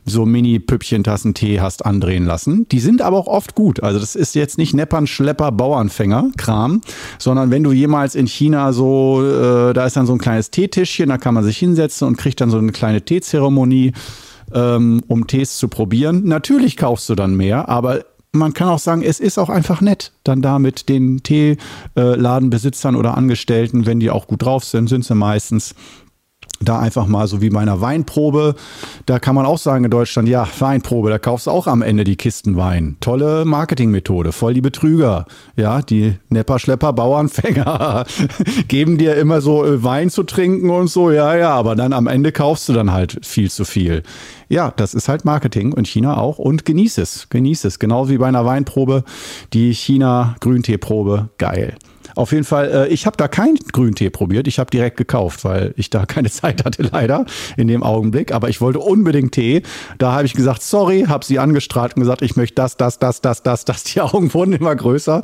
so 0.03 0.25
Mini-Püppchentassen 0.25 1.35
Tee 1.35 1.59
hast 1.59 1.85
andrehen 1.85 2.25
lassen. 2.25 2.67
Die 2.69 2.79
sind 2.79 3.03
aber 3.03 3.17
auch 3.17 3.27
oft 3.27 3.53
gut. 3.53 3.83
Also 3.83 3.99
das 3.99 4.15
ist 4.15 4.33
jetzt 4.33 4.57
nicht 4.57 4.73
Neppern, 4.73 5.05
Schlepper, 5.05 5.51
Bauernfänger, 5.51 6.31
Kram, 6.37 6.81
sondern 7.19 7.51
wenn 7.51 7.61
du 7.61 7.71
jemals 7.71 8.15
in 8.15 8.25
China 8.25 8.73
so, 8.73 9.23
äh, 9.23 9.73
da 9.73 9.85
ist 9.85 9.95
dann 9.95 10.07
so 10.07 10.13
ein 10.13 10.17
kleines 10.17 10.49
Teetischchen, 10.49 11.09
da 11.09 11.19
kann 11.19 11.35
man 11.35 11.43
sich 11.43 11.59
hinsetzen 11.59 12.07
und 12.07 12.17
kriegt 12.17 12.41
dann 12.41 12.49
so 12.49 12.57
eine 12.57 12.71
kleine 12.71 13.03
Teezeremonie, 13.03 13.93
ähm, 14.55 15.03
um 15.07 15.27
Tees 15.27 15.59
zu 15.59 15.67
probieren. 15.67 16.23
Natürlich 16.25 16.77
kaufst 16.77 17.07
du 17.09 17.13
dann 17.13 17.35
mehr, 17.35 17.69
aber 17.69 18.05
man 18.31 18.53
kann 18.53 18.69
auch 18.69 18.79
sagen, 18.79 19.01
es 19.01 19.19
ist 19.19 19.37
auch 19.37 19.49
einfach 19.49 19.81
nett, 19.81 20.11
dann 20.23 20.41
da 20.41 20.59
mit 20.59 20.87
den 20.87 21.23
Teeladenbesitzern 21.23 22.95
oder 22.95 23.17
Angestellten, 23.17 23.85
wenn 23.85 23.99
die 23.99 24.11
auch 24.11 24.27
gut 24.27 24.43
drauf 24.43 24.63
sind, 24.63 24.87
sind 24.87 25.03
sie 25.03 25.15
meistens, 25.15 25.73
da 26.59 26.79
einfach 26.79 27.07
mal 27.07 27.27
so 27.27 27.41
wie 27.41 27.49
bei 27.49 27.61
einer 27.61 27.81
Weinprobe. 27.81 28.55
Da 29.05 29.19
kann 29.19 29.35
man 29.35 29.45
auch 29.45 29.57
sagen 29.57 29.85
in 29.85 29.91
Deutschland, 29.91 30.27
ja, 30.27 30.47
Weinprobe, 30.59 31.09
da 31.09 31.19
kaufst 31.19 31.47
du 31.47 31.51
auch 31.51 31.67
am 31.67 31.81
Ende 31.81 32.03
die 32.03 32.15
Kisten 32.15 32.57
Wein. 32.57 32.97
Tolle 32.99 33.45
Marketingmethode, 33.45 34.31
voll 34.31 34.53
die 34.53 34.61
Betrüger. 34.61 35.25
Ja, 35.55 35.81
die 35.81 36.15
Nepper, 36.29 36.59
Schlepper, 36.59 36.93
Bauernfänger 36.93 38.05
geben 38.67 38.97
dir 38.97 39.15
immer 39.15 39.41
so 39.41 39.65
äh, 39.65 39.83
Wein 39.83 40.09
zu 40.09 40.23
trinken 40.23 40.69
und 40.69 40.87
so. 40.87 41.11
Ja, 41.11 41.35
ja, 41.35 41.51
aber 41.51 41.75
dann 41.75 41.93
am 41.93 42.07
Ende 42.07 42.31
kaufst 42.31 42.67
du 42.69 42.73
dann 42.73 42.91
halt 42.91 43.25
viel 43.25 43.49
zu 43.49 43.65
viel. 43.65 44.03
Ja, 44.49 44.73
das 44.75 44.93
ist 44.93 45.07
halt 45.07 45.25
Marketing 45.25 45.73
und 45.73 45.87
China 45.87 46.17
auch 46.17 46.39
und 46.39 46.65
genieß 46.65 46.97
es, 46.97 47.29
genieß 47.29 47.65
es. 47.65 47.79
Genauso 47.79 48.11
wie 48.11 48.17
bei 48.17 48.27
einer 48.27 48.45
Weinprobe, 48.45 49.03
die 49.53 49.73
China-Grünteeprobe, 49.73 51.29
geil. 51.37 51.75
Auf 52.15 52.31
jeden 52.31 52.43
Fall, 52.43 52.69
äh, 52.69 52.87
ich 52.87 53.05
habe 53.05 53.17
da 53.17 53.27
keinen 53.27 53.55
Grüntee 53.55 54.09
probiert. 54.09 54.47
Ich 54.47 54.59
habe 54.59 54.69
direkt 54.69 54.97
gekauft, 54.97 55.43
weil 55.43 55.73
ich 55.77 55.89
da 55.89 56.05
keine 56.05 56.29
Zeit 56.31 56.65
hatte, 56.65 56.83
leider 56.83 57.25
in 57.57 57.67
dem 57.67 57.83
Augenblick. 57.83 58.33
Aber 58.33 58.49
ich 58.49 58.61
wollte 58.61 58.79
unbedingt 58.79 59.33
Tee. 59.33 59.63
Da 59.97 60.13
habe 60.13 60.25
ich 60.25 60.33
gesagt, 60.33 60.61
sorry, 60.61 61.05
habe 61.07 61.25
sie 61.25 61.39
angestrahlt 61.39 61.95
und 61.95 62.01
gesagt, 62.01 62.21
ich 62.21 62.35
möchte 62.35 62.55
das, 62.55 62.77
das, 62.77 62.99
das, 62.99 63.21
das, 63.21 63.43
das, 63.43 63.65
das. 63.65 63.83
Die 63.83 64.01
Augen 64.01 64.33
wurden 64.33 64.53
immer 64.53 64.75
größer. 64.75 65.21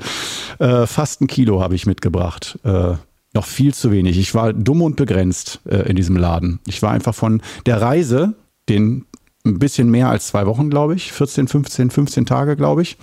Äh, 0.59 0.87
fast 0.87 1.21
ein 1.21 1.27
Kilo 1.27 1.61
habe 1.61 1.75
ich 1.75 1.85
mitgebracht. 1.85 2.59
Äh, 2.63 2.93
noch 3.33 3.45
viel 3.45 3.73
zu 3.73 3.91
wenig. 3.91 4.17
Ich 4.17 4.33
war 4.33 4.53
dumm 4.53 4.81
und 4.81 4.95
begrenzt 4.95 5.59
äh, 5.65 5.89
in 5.89 5.95
diesem 5.95 6.15
Laden. 6.15 6.59
Ich 6.67 6.81
war 6.81 6.91
einfach 6.91 7.13
von 7.13 7.41
der 7.65 7.81
Reise, 7.81 8.33
den 8.69 9.05
ein 9.45 9.59
bisschen 9.59 9.91
mehr 9.91 10.09
als 10.09 10.27
zwei 10.27 10.45
Wochen, 10.47 10.69
glaube 10.69 10.95
ich. 10.95 11.11
14, 11.11 11.47
15, 11.47 11.91
15 11.91 12.25
Tage, 12.25 12.55
glaube 12.55 12.81
ich 12.81 12.97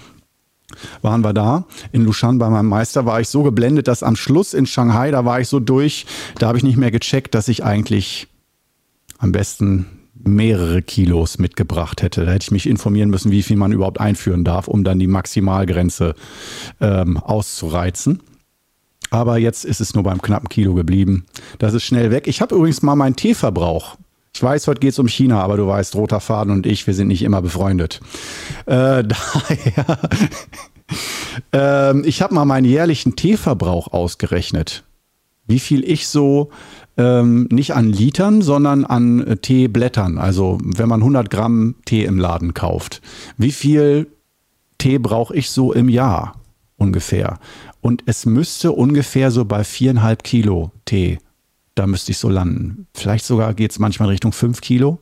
waren 1.00 1.22
wir 1.22 1.32
da. 1.32 1.64
In 1.92 2.04
Lushan 2.04 2.38
bei 2.38 2.48
meinem 2.48 2.68
Meister 2.68 3.06
war 3.06 3.20
ich 3.20 3.28
so 3.28 3.42
geblendet, 3.42 3.88
dass 3.88 4.02
am 4.02 4.16
Schluss 4.16 4.54
in 4.54 4.66
Shanghai, 4.66 5.10
da 5.10 5.24
war 5.24 5.40
ich 5.40 5.48
so 5.48 5.60
durch, 5.60 6.06
da 6.38 6.48
habe 6.48 6.58
ich 6.58 6.64
nicht 6.64 6.76
mehr 6.76 6.90
gecheckt, 6.90 7.34
dass 7.34 7.48
ich 7.48 7.64
eigentlich 7.64 8.28
am 9.18 9.32
besten 9.32 9.86
mehrere 10.24 10.82
Kilos 10.82 11.38
mitgebracht 11.38 12.02
hätte. 12.02 12.24
Da 12.24 12.32
hätte 12.32 12.44
ich 12.44 12.50
mich 12.50 12.66
informieren 12.66 13.10
müssen, 13.10 13.30
wie 13.30 13.42
viel 13.42 13.56
man 13.56 13.72
überhaupt 13.72 14.00
einführen 14.00 14.44
darf, 14.44 14.68
um 14.68 14.84
dann 14.84 14.98
die 14.98 15.06
Maximalgrenze 15.06 16.14
ähm, 16.80 17.16
auszureizen. 17.16 18.20
Aber 19.10 19.38
jetzt 19.38 19.64
ist 19.64 19.80
es 19.80 19.94
nur 19.94 20.04
beim 20.04 20.22
knappen 20.22 20.48
Kilo 20.48 20.74
geblieben. 20.74 21.26
Das 21.58 21.74
ist 21.74 21.84
schnell 21.84 22.10
weg. 22.10 22.26
Ich 22.26 22.40
habe 22.40 22.54
übrigens 22.54 22.82
mal 22.82 22.96
meinen 22.96 23.16
Teeverbrauch 23.16 23.96
ich 24.34 24.42
weiß, 24.42 24.66
heute 24.66 24.80
geht 24.80 24.92
es 24.92 24.98
um 24.98 25.08
China, 25.08 25.42
aber 25.42 25.56
du 25.56 25.66
weißt, 25.66 25.94
Roter 25.94 26.20
Faden 26.20 26.52
und 26.52 26.66
ich, 26.66 26.86
wir 26.86 26.94
sind 26.94 27.08
nicht 27.08 27.22
immer 27.22 27.42
befreundet. 27.42 28.00
Äh, 28.66 29.04
daher, 29.04 29.98
ähm, 31.52 32.02
ich 32.06 32.22
habe 32.22 32.34
mal 32.34 32.44
meinen 32.44 32.64
jährlichen 32.64 33.14
Teeverbrauch 33.14 33.92
ausgerechnet. 33.92 34.84
Wie 35.46 35.58
viel 35.58 35.84
ich 35.84 36.08
so 36.08 36.50
ähm, 36.96 37.46
nicht 37.50 37.74
an 37.74 37.90
Litern, 37.90 38.42
sondern 38.42 38.84
an 38.84 39.26
äh, 39.26 39.36
Teeblättern, 39.36 40.18
also 40.18 40.58
wenn 40.62 40.88
man 40.88 41.00
100 41.00 41.30
Gramm 41.30 41.74
Tee 41.84 42.04
im 42.04 42.18
Laden 42.18 42.54
kauft, 42.54 43.02
wie 43.36 43.52
viel 43.52 44.06
Tee 44.78 44.98
brauche 44.98 45.34
ich 45.34 45.50
so 45.50 45.72
im 45.72 45.88
Jahr 45.88 46.40
ungefähr? 46.76 47.38
Und 47.80 48.04
es 48.06 48.24
müsste 48.24 48.72
ungefähr 48.72 49.30
so 49.30 49.44
bei 49.44 49.64
viereinhalb 49.64 50.22
Kilo 50.22 50.70
Tee 50.84 51.18
da 51.74 51.86
müsste 51.86 52.12
ich 52.12 52.18
so 52.18 52.28
landen. 52.28 52.86
Vielleicht 52.94 53.24
sogar 53.24 53.54
geht 53.54 53.70
es 53.70 53.78
manchmal 53.78 54.08
Richtung 54.08 54.32
5 54.32 54.60
Kilo. 54.60 54.98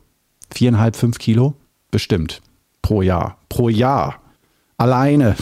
Viereinhalb, 0.53 0.95
fünf 0.95 1.17
Kilo. 1.17 1.55
Bestimmt. 1.91 2.41
Pro 2.81 3.01
Jahr. 3.01 3.37
Pro 3.49 3.69
Jahr. 3.69 4.15
Alleine. 4.77 5.35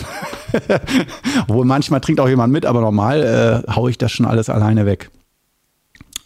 Obwohl 1.48 1.65
manchmal 1.65 2.01
trinkt 2.01 2.19
auch 2.19 2.27
jemand 2.27 2.51
mit, 2.51 2.65
aber 2.65 2.81
normal 2.81 3.63
äh, 3.67 3.71
haue 3.71 3.89
ich 3.89 3.98
das 3.98 4.12
schon 4.12 4.25
alles 4.25 4.50
alleine 4.50 4.86
weg. 4.86 5.09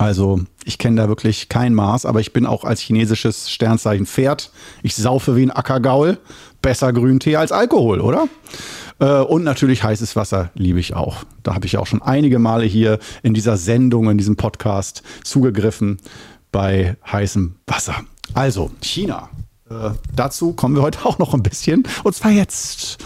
Also 0.03 0.41
ich 0.65 0.79
kenne 0.79 0.97
da 1.01 1.07
wirklich 1.07 1.47
kein 1.47 1.73
Maß, 1.73 2.05
aber 2.05 2.19
ich 2.19 2.33
bin 2.33 2.45
auch 2.45 2.65
als 2.65 2.81
chinesisches 2.81 3.49
Sternzeichen 3.49 4.05
Pferd. 4.05 4.51
Ich 4.81 4.97
saufe 4.97 5.37
wie 5.37 5.43
ein 5.43 5.51
Ackergaul. 5.51 6.17
Besser 6.61 6.91
Grüntee 6.91 7.37
als 7.37 7.53
Alkohol, 7.53 8.01
oder? 8.01 8.27
Äh, 8.99 9.21
und 9.21 9.45
natürlich 9.45 9.81
heißes 9.81 10.17
Wasser 10.17 10.49
liebe 10.55 10.77
ich 10.81 10.93
auch. 10.93 11.23
Da 11.41 11.55
habe 11.55 11.67
ich 11.67 11.77
auch 11.77 11.87
schon 11.87 12.01
einige 12.01 12.37
Male 12.37 12.65
hier 12.65 12.99
in 13.21 13.33
dieser 13.33 13.55
Sendung, 13.55 14.09
in 14.09 14.17
diesem 14.17 14.35
Podcast 14.35 15.03
zugegriffen 15.23 15.99
bei 16.51 16.97
heißem 17.09 17.55
Wasser. 17.65 17.95
Also, 18.33 18.71
China. 18.81 19.29
Äh, 19.69 19.91
dazu 20.13 20.51
kommen 20.51 20.75
wir 20.75 20.81
heute 20.81 21.05
auch 21.05 21.17
noch 21.17 21.33
ein 21.33 21.43
bisschen. 21.43 21.87
Und 22.03 22.13
zwar 22.13 22.31
jetzt. 22.31 22.97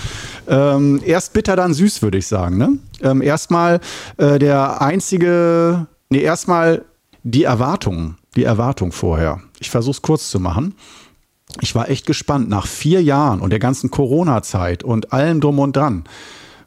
Ähm, 0.48 1.00
erst 1.06 1.34
bitter, 1.34 1.56
dann 1.56 1.76
süß, 1.76 2.02
würde 2.02 2.18
ich 2.18 2.26
sagen. 2.26 2.58
Ne? 2.58 2.80
Ähm, 3.02 3.22
erstmal 3.22 3.82
äh, 4.18 4.40
der 4.40 4.82
einzige, 4.82 5.86
nee, 6.10 6.22
erstmal 6.22 6.86
die 7.24 7.44
Erwartung, 7.44 8.16
die 8.36 8.44
Erwartung 8.44 8.92
vorher. 8.92 9.42
Ich 9.60 9.70
versuche 9.70 9.96
es 9.96 10.02
kurz 10.02 10.30
zu 10.30 10.40
machen 10.40 10.76
ich 11.62 11.76
war 11.76 11.90
echt 11.90 12.06
gespannt 12.06 12.50
nach 12.50 12.68
vier 12.68 13.02
Jahren 13.02 13.40
und 13.40 13.52
der 13.52 13.60
ganzen 13.60 13.90
Corona-Zeit 13.90 14.84
und 14.84 15.14
allem 15.14 15.40
drum 15.40 15.60
und 15.60 15.76
dran. 15.76 16.04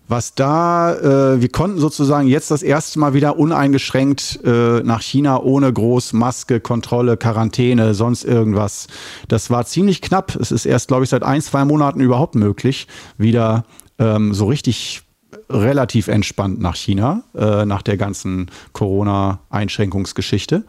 Was 0.09 0.35
da, 0.35 0.94
äh, 0.94 1.40
wir 1.40 1.50
konnten 1.50 1.78
sozusagen 1.78 2.26
jetzt 2.26 2.50
das 2.50 2.64
erste 2.64 2.99
Mal 2.99 3.14
wieder 3.14 3.38
uneingeschränkt 3.38 4.40
äh, 4.44 4.80
nach 4.80 5.02
China 5.02 5.40
ohne 5.40 5.73
groß 5.73 6.14
Maske, 6.14 6.59
Kontrolle, 6.59 7.16
Quarantäne, 7.16 7.94
sonst 7.94 8.25
irgendwas. 8.25 8.88
Das 9.28 9.50
war 9.50 9.66
ziemlich 9.66 10.02
knapp. 10.02 10.35
Es 10.35 10.50
ist 10.50 10.66
erst, 10.66 10.88
glaube 10.88 11.04
ich, 11.04 11.11
seit 11.11 11.23
ein, 11.23 11.40
zwei 11.40 11.64
Monaten 11.64 12.00
überhaupt 12.00 12.35
möglich, 12.35 12.88
wieder 13.18 13.64
ähm, 14.00 14.35
so 14.35 14.47
richtig 14.47 15.02
relativ 15.50 16.09
entspannt 16.09 16.61
nach 16.61 16.76
China, 16.76 17.23
äh, 17.35 17.64
nach 17.64 17.83
der 17.83 17.97
ganzen 17.97 18.50
Corona-Einschränkungsgeschichte. 18.73 20.64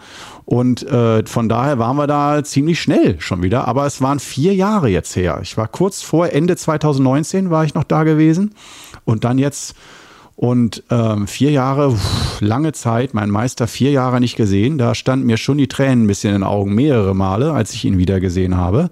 Und 0.46 0.84
äh, 0.84 1.26
von 1.26 1.48
daher 1.48 1.80
waren 1.80 1.98
wir 1.98 2.08
da 2.08 2.44
ziemlich 2.44 2.82
schnell 2.82 3.20
schon 3.20 3.44
wieder. 3.44 3.68
Aber 3.68 3.86
es 3.86 4.02
waren 4.02 4.20
vier 4.20 4.54
Jahre 4.54 4.90
jetzt 4.90 5.16
her. 5.16 5.40
Ich 5.42 5.58
war 5.58 5.68
kurz 5.68 6.02
vor 6.02 6.30
Ende 6.30 6.56
2019 6.58 7.50
war 7.50 7.64
ich 7.64 7.74
noch 7.74 7.84
da 7.84 8.04
gewesen. 8.04 8.56
Und 9.06 9.24
dann 9.24 9.38
jetzt 9.38 9.76
und 10.36 10.84
ähm, 10.90 11.28
vier 11.28 11.52
Jahre, 11.52 11.92
pff, 11.92 12.42
lange 12.42 12.72
Zeit, 12.72 13.14
mein 13.14 13.30
Meister 13.30 13.68
vier 13.68 13.92
Jahre 13.92 14.20
nicht 14.20 14.36
gesehen. 14.36 14.80
Da 14.80 14.96
standen 14.96 15.28
mir 15.28 15.38
schon 15.38 15.60
die 15.60 15.68
Tränen 15.68 16.06
ein 16.06 16.08
bisschen 16.08 16.34
in 16.34 16.42
den 16.42 16.48
Augen, 16.48 16.74
mehrere 16.74 17.14
Male, 17.14 17.54
als 17.54 17.76
ich 17.76 17.86
ihn 17.86 18.00
wieder 18.00 18.20
gesehen 18.20 18.58
habe. 18.58 18.90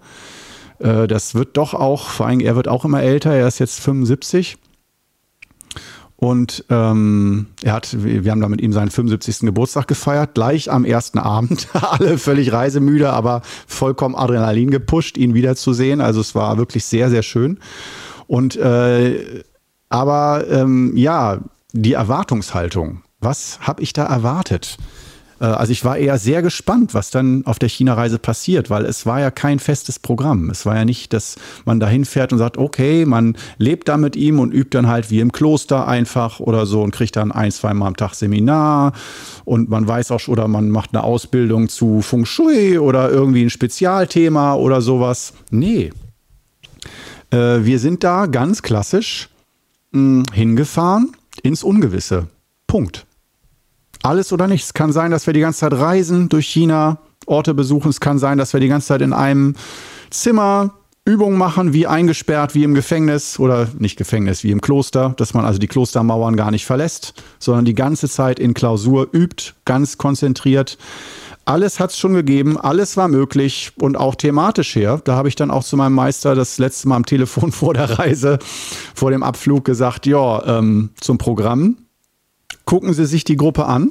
Äh, 0.77 1.08
das 1.08 1.34
wird 1.36 1.58
doch 1.58 1.74
auch, 1.74 2.10
vor 2.10 2.27
allem 2.27 2.39
er 2.39 2.55
wird 2.55 2.67
auch 2.67 2.86
immer 2.86 3.01
älter, 3.01 3.34
er 3.34 3.48
ist 3.48 3.58
jetzt 3.58 3.79
75. 3.79 4.58
Und 6.19 6.65
ähm, 6.69 7.47
er 7.63 7.71
hat, 7.71 7.95
wir 8.03 8.29
haben 8.29 8.41
da 8.41 8.49
mit 8.49 8.59
ihm 8.59 8.73
seinen 8.73 8.91
75. 8.91 9.39
Geburtstag 9.39 9.88
gefeiert, 9.88 10.33
gleich 10.33 10.69
am 10.69 10.83
ersten 10.83 11.17
Abend. 11.17 11.69
Alle 11.73 12.17
völlig 12.17 12.51
reisemüde, 12.51 13.11
aber 13.13 13.41
vollkommen 13.67 14.15
Adrenalin 14.15 14.69
gepusht, 14.69 15.17
ihn 15.17 15.33
wiederzusehen. 15.33 16.01
Also 16.01 16.19
es 16.19 16.35
war 16.35 16.57
wirklich 16.57 16.83
sehr, 16.83 17.09
sehr 17.09 17.23
schön. 17.23 17.59
Und 18.27 18.57
äh, 18.57 19.43
aber 19.88 20.43
ähm, 20.51 20.91
ja, 20.97 21.39
die 21.71 21.93
Erwartungshaltung. 21.93 23.01
Was 23.21 23.59
habe 23.61 23.81
ich 23.81 23.93
da 23.93 24.03
erwartet? 24.03 24.77
Äh, 25.39 25.46
also 25.46 25.72
ich 25.72 25.84
war 25.86 25.98
eher 25.98 26.17
sehr 26.17 26.41
gespannt, 26.41 26.93
was 26.93 27.10
dann 27.10 27.46
auf 27.46 27.60
der 27.60 27.69
China-Reise 27.69 28.19
passiert, 28.19 28.69
weil 28.69 28.86
es 28.86 29.05
war 29.05 29.19
ja 29.19 29.31
kein 29.31 29.60
festes 29.60 30.00
Programm. 30.00 30.50
Es 30.50 30.65
war 30.65 30.75
ja 30.75 30.86
nicht, 30.86 31.13
dass 31.13 31.36
man 31.65 31.79
dahin 31.79 32.05
fährt 32.05 32.31
und 32.31 32.39
sagt, 32.39 32.58
okay, 32.58 33.05
man 33.05 33.38
lebt 33.58 33.88
da 33.88 33.98
mit 33.98 34.15
ihm 34.15 34.39
und 34.39 34.53
übt 34.53 34.77
dann 34.77 34.88
halt 34.88 35.10
wie 35.10 35.19
im 35.19 35.31
Kloster 35.31 35.88
einfach 35.88 36.39
oder 36.39 36.65
so 36.65 36.81
und 36.81 36.91
kriegt 36.91 37.15
dann 37.15 37.31
ein, 37.31 37.51
zwei 37.51 37.74
Mal 37.74 37.88
am 37.88 37.96
Tag 37.98 38.13
Seminar 38.13 38.93
und 39.46 39.69
man 39.69 39.88
weiß 39.88 40.12
auch, 40.12 40.27
oder 40.27 40.48
man 40.48 40.69
macht 40.69 40.93
eine 40.93 41.03
Ausbildung 41.03 41.69
zu 41.69 42.01
Feng 42.01 42.25
Shui 42.25 42.77
oder 42.77 43.10
irgendwie 43.10 43.43
ein 43.43 43.50
Spezialthema 43.50 44.55
oder 44.55 44.81
sowas. 44.81 45.34
Nee. 45.50 45.91
Äh, 47.31 47.63
wir 47.63 47.79
sind 47.79 48.03
da 48.03 48.25
ganz 48.25 48.62
klassisch 48.62 49.29
mh, 49.91 50.24
hingefahren 50.34 51.12
ins 51.43 51.63
Ungewisse. 51.63 52.27
Punkt. 52.67 53.05
Alles 54.03 54.31
oder 54.31 54.47
nichts. 54.47 54.73
Kann 54.73 54.91
sein, 54.91 55.11
dass 55.11 55.27
wir 55.27 55.33
die 55.33 55.41
ganze 55.41 55.59
Zeit 55.59 55.73
reisen 55.73 56.29
durch 56.29 56.47
China, 56.47 56.99
Orte 57.25 57.53
besuchen. 57.53 57.89
Es 57.89 57.99
kann 57.99 58.17
sein, 58.17 58.37
dass 58.37 58.53
wir 58.53 58.59
die 58.59 58.67
ganze 58.67 58.87
Zeit 58.87 59.01
in 59.01 59.13
einem 59.13 59.55
Zimmer 60.09 60.73
Übungen 61.05 61.37
machen, 61.37 61.73
wie 61.73 61.87
eingesperrt, 61.87 62.53
wie 62.53 62.63
im 62.63 62.75
Gefängnis 62.75 63.39
oder 63.39 63.67
nicht 63.79 63.97
Gefängnis, 63.97 64.43
wie 64.43 64.51
im 64.51 64.61
Kloster, 64.61 65.15
dass 65.17 65.33
man 65.33 65.43
also 65.43 65.57
die 65.57 65.67
Klostermauern 65.67 66.35
gar 66.35 66.51
nicht 66.51 66.65
verlässt, 66.65 67.13
sondern 67.39 67.65
die 67.65 67.73
ganze 67.73 68.07
Zeit 68.07 68.37
in 68.39 68.53
Klausur 68.53 69.07
übt, 69.11 69.53
ganz 69.65 69.97
konzentriert. 69.97 70.77
Alles 71.45 71.79
hat 71.79 71.89
es 71.89 71.97
schon 71.97 72.13
gegeben, 72.13 72.59
alles 72.59 72.95
war 72.95 73.07
möglich 73.07 73.71
und 73.79 73.97
auch 73.97 74.13
thematisch 74.13 74.75
her. 74.75 75.01
Da 75.03 75.15
habe 75.15 75.29
ich 75.29 75.35
dann 75.35 75.49
auch 75.49 75.63
zu 75.63 75.77
meinem 75.77 75.93
Meister 75.93 76.35
das 76.35 76.59
letzte 76.59 76.87
Mal 76.87 76.97
am 76.97 77.05
Telefon 77.07 77.51
vor 77.53 77.73
der 77.73 77.97
Reise, 77.97 78.37
vor 78.93 79.09
dem 79.09 79.23
Abflug 79.23 79.65
gesagt, 79.65 80.05
ja, 80.05 80.59
ähm, 80.59 80.89
zum 81.01 81.17
Programm 81.17 81.77
gucken 82.69 82.93
Sie 82.93 83.07
sich 83.07 83.23
die 83.23 83.35
Gruppe 83.35 83.65
an 83.65 83.89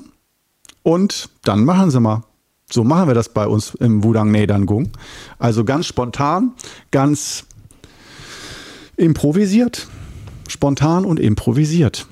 und 0.85 1.31
dann 1.43 1.65
machen 1.65 1.91
Sie 1.91 1.99
mal. 1.99 2.23
So 2.71 2.85
machen 2.85 3.09
wir 3.09 3.15
das 3.15 3.29
bei 3.29 3.45
uns 3.45 3.75
im 3.75 4.05
Wudang 4.05 4.31
Nedangung. 4.31 4.91
Also 5.41 5.65
ganz 5.65 5.87
spontan, 5.87 6.53
ganz 6.93 7.45
improvisiert. 8.97 9.89
Spontan 10.47 11.05
und 11.05 11.19
improvisiert. 11.19 12.07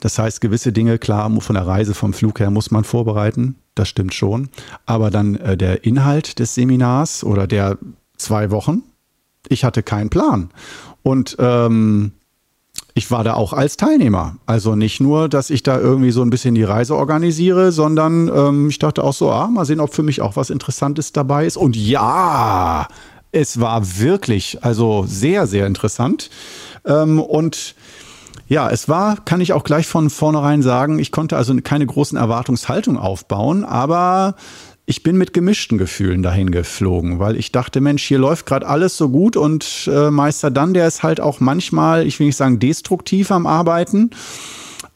Das 0.00 0.18
heißt, 0.18 0.40
gewisse 0.40 0.72
Dinge, 0.72 0.98
klar, 0.98 1.30
von 1.42 1.54
der 1.54 1.66
Reise 1.66 1.92
vom 1.92 2.14
Flug 2.14 2.40
her 2.40 2.50
muss 2.50 2.70
man 2.70 2.84
vorbereiten, 2.84 3.56
das 3.74 3.90
stimmt 3.90 4.14
schon. 4.14 4.48
Aber 4.86 5.10
dann 5.10 5.34
äh, 5.34 5.58
der 5.58 5.84
Inhalt 5.84 6.38
des 6.38 6.54
Seminars 6.54 7.22
oder 7.22 7.46
der 7.46 7.76
zwei 8.16 8.50
Wochen, 8.50 8.84
ich 9.50 9.64
hatte 9.64 9.82
keinen 9.82 10.08
Plan. 10.08 10.48
Und 11.02 11.36
ähm, 11.38 12.12
ich 12.94 13.10
war 13.10 13.22
da 13.22 13.34
auch 13.34 13.52
als 13.52 13.76
Teilnehmer. 13.76 14.36
Also 14.46 14.74
nicht 14.74 15.00
nur, 15.00 15.28
dass 15.28 15.50
ich 15.50 15.62
da 15.62 15.78
irgendwie 15.78 16.10
so 16.10 16.22
ein 16.22 16.30
bisschen 16.30 16.54
die 16.54 16.64
Reise 16.64 16.96
organisiere, 16.96 17.70
sondern 17.70 18.28
ähm, 18.28 18.68
ich 18.68 18.78
dachte 18.78 19.04
auch 19.04 19.12
so, 19.12 19.30
ah, 19.30 19.46
mal 19.46 19.64
sehen, 19.64 19.80
ob 19.80 19.94
für 19.94 20.02
mich 20.02 20.20
auch 20.20 20.36
was 20.36 20.50
Interessantes 20.50 21.12
dabei 21.12 21.46
ist. 21.46 21.56
Und 21.56 21.76
ja, 21.76 22.88
es 23.30 23.60
war 23.60 23.98
wirklich, 23.98 24.64
also 24.64 25.04
sehr, 25.06 25.46
sehr 25.46 25.66
interessant. 25.66 26.30
Ähm, 26.84 27.20
und 27.20 27.76
ja, 28.48 28.70
es 28.70 28.88
war, 28.88 29.16
kann 29.24 29.42
ich 29.42 29.52
auch 29.52 29.62
gleich 29.62 29.86
von 29.86 30.08
vornherein 30.08 30.62
sagen, 30.62 30.98
ich 30.98 31.12
konnte 31.12 31.36
also 31.36 31.54
keine 31.62 31.86
großen 31.86 32.16
Erwartungshaltung 32.16 32.96
aufbauen, 32.96 33.62
aber 33.64 34.36
ich 34.88 35.02
bin 35.02 35.18
mit 35.18 35.34
gemischten 35.34 35.76
Gefühlen 35.76 36.22
dahin 36.22 36.50
geflogen, 36.50 37.18
weil 37.18 37.36
ich 37.36 37.52
dachte, 37.52 37.82
Mensch, 37.82 38.04
hier 38.04 38.18
läuft 38.18 38.46
gerade 38.46 38.66
alles 38.66 38.96
so 38.96 39.10
gut 39.10 39.36
und 39.36 39.86
äh, 39.92 40.10
Meister 40.10 40.50
dann, 40.50 40.72
der 40.72 40.88
ist 40.88 41.02
halt 41.02 41.20
auch 41.20 41.40
manchmal, 41.40 42.06
ich 42.06 42.18
will 42.18 42.28
nicht 42.28 42.36
sagen 42.36 42.58
destruktiv 42.58 43.30
am 43.30 43.46
Arbeiten, 43.46 44.12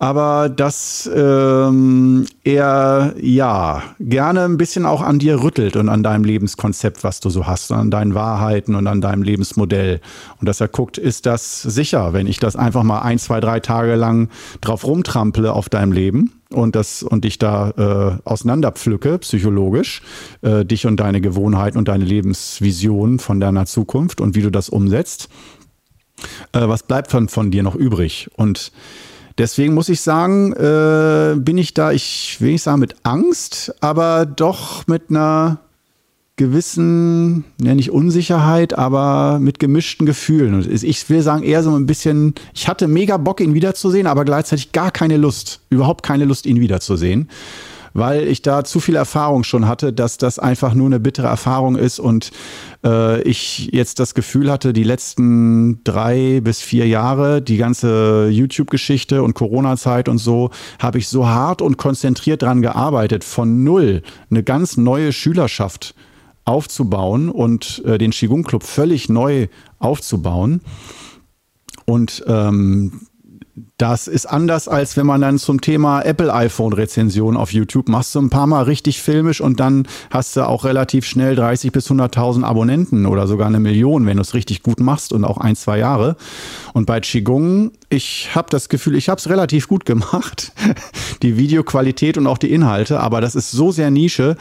aber 0.02 0.48
dass 0.48 1.08
ähm, 1.14 2.26
er 2.42 3.14
ja 3.20 3.84
gerne 4.00 4.42
ein 4.42 4.56
bisschen 4.56 4.84
auch 4.84 5.00
an 5.00 5.20
dir 5.20 5.44
rüttelt 5.44 5.76
und 5.76 5.88
an 5.88 6.02
deinem 6.02 6.24
Lebenskonzept, 6.24 7.04
was 7.04 7.20
du 7.20 7.30
so 7.30 7.46
hast, 7.46 7.70
an 7.70 7.92
deinen 7.92 8.12
Wahrheiten 8.12 8.74
und 8.74 8.88
an 8.88 9.00
deinem 9.00 9.22
Lebensmodell. 9.22 10.00
Und 10.40 10.48
dass 10.48 10.60
er 10.60 10.66
guckt, 10.66 10.98
ist 10.98 11.24
das 11.24 11.62
sicher, 11.62 12.12
wenn 12.14 12.26
ich 12.26 12.40
das 12.40 12.56
einfach 12.56 12.82
mal 12.82 13.02
ein, 13.02 13.20
zwei, 13.20 13.38
drei 13.38 13.60
Tage 13.60 13.94
lang 13.94 14.28
drauf 14.60 14.84
rumtrample 14.84 15.52
auf 15.52 15.68
deinem 15.68 15.92
Leben 15.92 16.32
und 16.50 16.74
das 16.74 17.04
und 17.04 17.22
dich 17.22 17.38
da 17.38 17.70
äh, 17.70 18.28
auseinanderpflücke, 18.28 19.18
psychologisch, 19.18 20.02
äh, 20.40 20.64
dich 20.64 20.84
und 20.84 20.96
deine 20.96 21.20
Gewohnheiten 21.20 21.78
und 21.78 21.86
deine 21.86 22.04
Lebensvision 22.04 23.20
von 23.20 23.38
deiner 23.38 23.66
Zukunft 23.66 24.20
und 24.20 24.34
wie 24.34 24.42
du 24.42 24.50
das 24.50 24.68
umsetzt. 24.68 25.28
Äh, 26.50 26.66
was 26.66 26.82
bleibt 26.82 27.12
von, 27.12 27.28
von 27.28 27.52
dir 27.52 27.62
noch 27.62 27.76
übrig? 27.76 28.28
Und 28.34 28.72
Deswegen 29.38 29.74
muss 29.74 29.88
ich 29.88 30.00
sagen, 30.00 30.52
äh, 30.52 31.36
bin 31.38 31.58
ich 31.58 31.74
da, 31.74 31.92
ich 31.92 32.36
will 32.40 32.52
nicht 32.52 32.62
sagen 32.62 32.80
mit 32.80 32.96
Angst, 33.02 33.74
aber 33.80 34.26
doch 34.26 34.86
mit 34.86 35.10
einer 35.10 35.58
gewissen, 36.36 37.44
ja 37.60 37.74
nicht 37.74 37.90
Unsicherheit, 37.90 38.76
aber 38.76 39.38
mit 39.38 39.58
gemischten 39.58 40.06
Gefühlen. 40.06 40.66
Ich 40.70 41.08
will 41.08 41.22
sagen, 41.22 41.42
eher 41.42 41.62
so 41.62 41.74
ein 41.74 41.86
bisschen, 41.86 42.34
ich 42.54 42.68
hatte 42.68 42.88
mega 42.88 43.16
Bock, 43.16 43.40
ihn 43.40 43.54
wiederzusehen, 43.54 44.06
aber 44.06 44.24
gleichzeitig 44.24 44.72
gar 44.72 44.90
keine 44.90 45.18
Lust, 45.18 45.60
überhaupt 45.70 46.02
keine 46.04 46.24
Lust, 46.24 46.46
ihn 46.46 46.60
wiederzusehen 46.60 47.28
weil 47.94 48.26
ich 48.26 48.42
da 48.42 48.64
zu 48.64 48.80
viel 48.80 48.96
Erfahrung 48.96 49.44
schon 49.44 49.68
hatte, 49.68 49.92
dass 49.92 50.16
das 50.16 50.38
einfach 50.38 50.74
nur 50.74 50.86
eine 50.86 51.00
bittere 51.00 51.26
Erfahrung 51.26 51.76
ist 51.76 51.98
und 51.98 52.30
äh, 52.84 53.22
ich 53.22 53.70
jetzt 53.72 53.98
das 53.98 54.14
Gefühl 54.14 54.50
hatte, 54.50 54.72
die 54.72 54.84
letzten 54.84 55.82
drei 55.84 56.40
bis 56.42 56.60
vier 56.60 56.86
Jahre, 56.86 57.42
die 57.42 57.56
ganze 57.56 58.28
YouTube-Geschichte 58.30 59.22
und 59.22 59.34
Corona-Zeit 59.34 60.08
und 60.08 60.18
so, 60.18 60.50
habe 60.78 60.98
ich 60.98 61.08
so 61.08 61.28
hart 61.28 61.62
und 61.62 61.76
konzentriert 61.76 62.42
dran 62.42 62.62
gearbeitet, 62.62 63.24
von 63.24 63.64
null 63.64 64.02
eine 64.30 64.42
ganz 64.42 64.76
neue 64.76 65.12
Schülerschaft 65.12 65.94
aufzubauen 66.44 67.28
und 67.28 67.82
äh, 67.84 67.98
den 67.98 68.10
Qigong 68.10 68.44
Club 68.44 68.64
völlig 68.64 69.08
neu 69.08 69.48
aufzubauen. 69.78 70.60
Und 71.84 72.24
ähm, 72.26 73.02
das 73.82 74.06
ist 74.06 74.26
anders, 74.26 74.68
als 74.68 74.96
wenn 74.96 75.06
man 75.06 75.20
dann 75.22 75.38
zum 75.38 75.60
Thema 75.60 76.02
Apple 76.02 76.32
iPhone 76.32 76.72
Rezension 76.72 77.36
auf 77.36 77.52
YouTube 77.52 77.88
machst 77.88 78.14
du 78.14 78.20
ein 78.20 78.30
paar 78.30 78.46
Mal 78.46 78.62
richtig 78.62 79.02
filmisch 79.02 79.40
und 79.40 79.58
dann 79.58 79.88
hast 80.08 80.36
du 80.36 80.46
auch 80.46 80.62
relativ 80.62 81.04
schnell 81.04 81.34
30 81.34 81.72
bis 81.72 81.90
100.000 81.90 82.44
Abonnenten 82.44 83.06
oder 83.06 83.26
sogar 83.26 83.48
eine 83.48 83.58
Million, 83.58 84.06
wenn 84.06 84.18
du 84.18 84.20
es 84.20 84.34
richtig 84.34 84.62
gut 84.62 84.78
machst 84.78 85.12
und 85.12 85.24
auch 85.24 85.36
ein, 85.36 85.56
zwei 85.56 85.78
Jahre. 85.78 86.14
Und 86.74 86.86
bei 86.86 87.00
Qigong, 87.00 87.72
ich 87.88 88.36
habe 88.36 88.48
das 88.50 88.68
Gefühl, 88.68 88.94
ich 88.94 89.08
habe 89.08 89.18
es 89.18 89.28
relativ 89.28 89.66
gut 89.66 89.84
gemacht, 89.84 90.52
die 91.22 91.36
Videoqualität 91.36 92.16
und 92.16 92.28
auch 92.28 92.38
die 92.38 92.52
Inhalte, 92.52 93.00
aber 93.00 93.20
das 93.20 93.34
ist 93.34 93.50
so 93.50 93.72
sehr 93.72 93.90
Nische, 93.90 94.36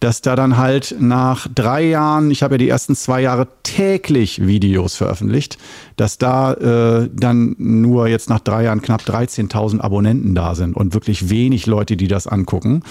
dass 0.00 0.22
da 0.22 0.36
dann 0.36 0.56
halt 0.56 0.96
nach 0.98 1.48
drei 1.54 1.84
Jahren, 1.84 2.30
ich 2.30 2.42
habe 2.42 2.54
ja 2.54 2.58
die 2.58 2.70
ersten 2.70 2.96
zwei 2.96 3.20
Jahre 3.20 3.46
täglich 3.62 4.46
Videos 4.46 4.96
veröffentlicht, 4.96 5.58
dass 5.96 6.16
da 6.16 6.54
äh, 6.54 7.10
dann 7.12 7.56
nur 7.58 8.08
jetzt 8.08 8.30
nach 8.30 8.40
drei 8.40 8.64
Jahren 8.64 8.80
knapp 8.86 9.02
13.000 9.02 9.80
Abonnenten 9.80 10.34
da 10.34 10.54
sind 10.54 10.76
und 10.76 10.94
wirklich 10.94 11.28
wenig 11.28 11.66
Leute, 11.66 11.96
die 11.96 12.06
das 12.08 12.26
angucken 12.26 12.82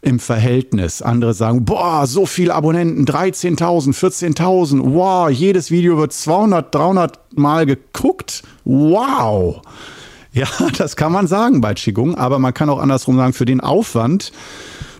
im 0.00 0.18
Verhältnis. 0.18 1.00
Andere 1.00 1.32
sagen, 1.32 1.64
boah, 1.64 2.06
so 2.06 2.26
viele 2.26 2.54
Abonnenten, 2.54 3.04
13.000, 3.04 3.94
14.000, 3.94 4.80
wow, 4.82 5.30
jedes 5.30 5.70
Video 5.70 5.96
wird 5.96 6.12
200, 6.12 6.74
300 6.74 7.38
Mal 7.38 7.66
geguckt, 7.66 8.42
wow. 8.64 9.62
Ja, 10.32 10.46
das 10.78 10.96
kann 10.96 11.12
man 11.12 11.26
sagen 11.26 11.60
bei 11.60 11.74
Qigong, 11.74 12.16
aber 12.16 12.38
man 12.38 12.52
kann 12.52 12.68
auch 12.68 12.80
andersrum 12.80 13.16
sagen, 13.16 13.32
für 13.32 13.46
den 13.46 13.60
Aufwand, 13.60 14.32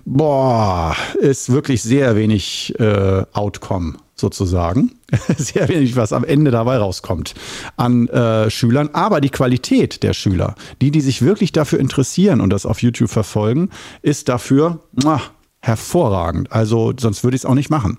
boah, 0.05 0.95
ist 1.21 1.51
wirklich 1.51 1.83
sehr 1.83 2.15
wenig 2.15 2.75
äh, 2.79 3.25
Outcome 3.33 3.95
sozusagen. 4.21 4.93
Sehr 5.37 5.69
wenig, 5.69 5.97
was 5.97 6.13
am 6.13 6.25
Ende 6.25 6.51
dabei 6.51 6.79
rauskommt 6.79 7.35
an 7.77 8.09
äh, 8.09 8.51
Schülern. 8.51 8.91
Aber 8.93 9.21
die 9.21 9.31
Qualität 9.31 10.03
der 10.03 10.13
Schüler, 10.13 10.55
die, 10.81 10.91
die 10.91 11.01
sich 11.01 11.23
wirklich 11.23 11.53
dafür 11.53 11.79
interessieren 11.79 12.41
und 12.41 12.51
das 12.51 12.67
auf 12.67 12.83
YouTube 12.83 13.11
verfolgen, 13.11 13.71
ist 14.03 14.29
dafür 14.29 14.81
muah, 15.03 15.23
hervorragend. 15.61 16.53
Also 16.53 16.93
sonst 16.99 17.25
würde 17.25 17.37
ich 17.37 17.43
es 17.43 17.47
auch 17.47 17.55
nicht 17.55 17.71
machen. 17.71 17.99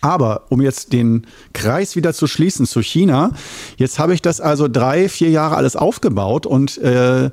Aber 0.00 0.44
um 0.48 0.60
jetzt 0.60 0.92
den 0.92 1.26
Kreis 1.52 1.96
wieder 1.96 2.14
zu 2.14 2.26
schließen 2.26 2.66
zu 2.66 2.82
China, 2.82 3.32
jetzt 3.76 3.98
habe 3.98 4.14
ich 4.14 4.22
das 4.22 4.40
also 4.40 4.68
drei, 4.68 5.08
vier 5.08 5.30
Jahre 5.30 5.56
alles 5.56 5.74
aufgebaut 5.74 6.46
und 6.46 6.78
äh, 6.78 7.30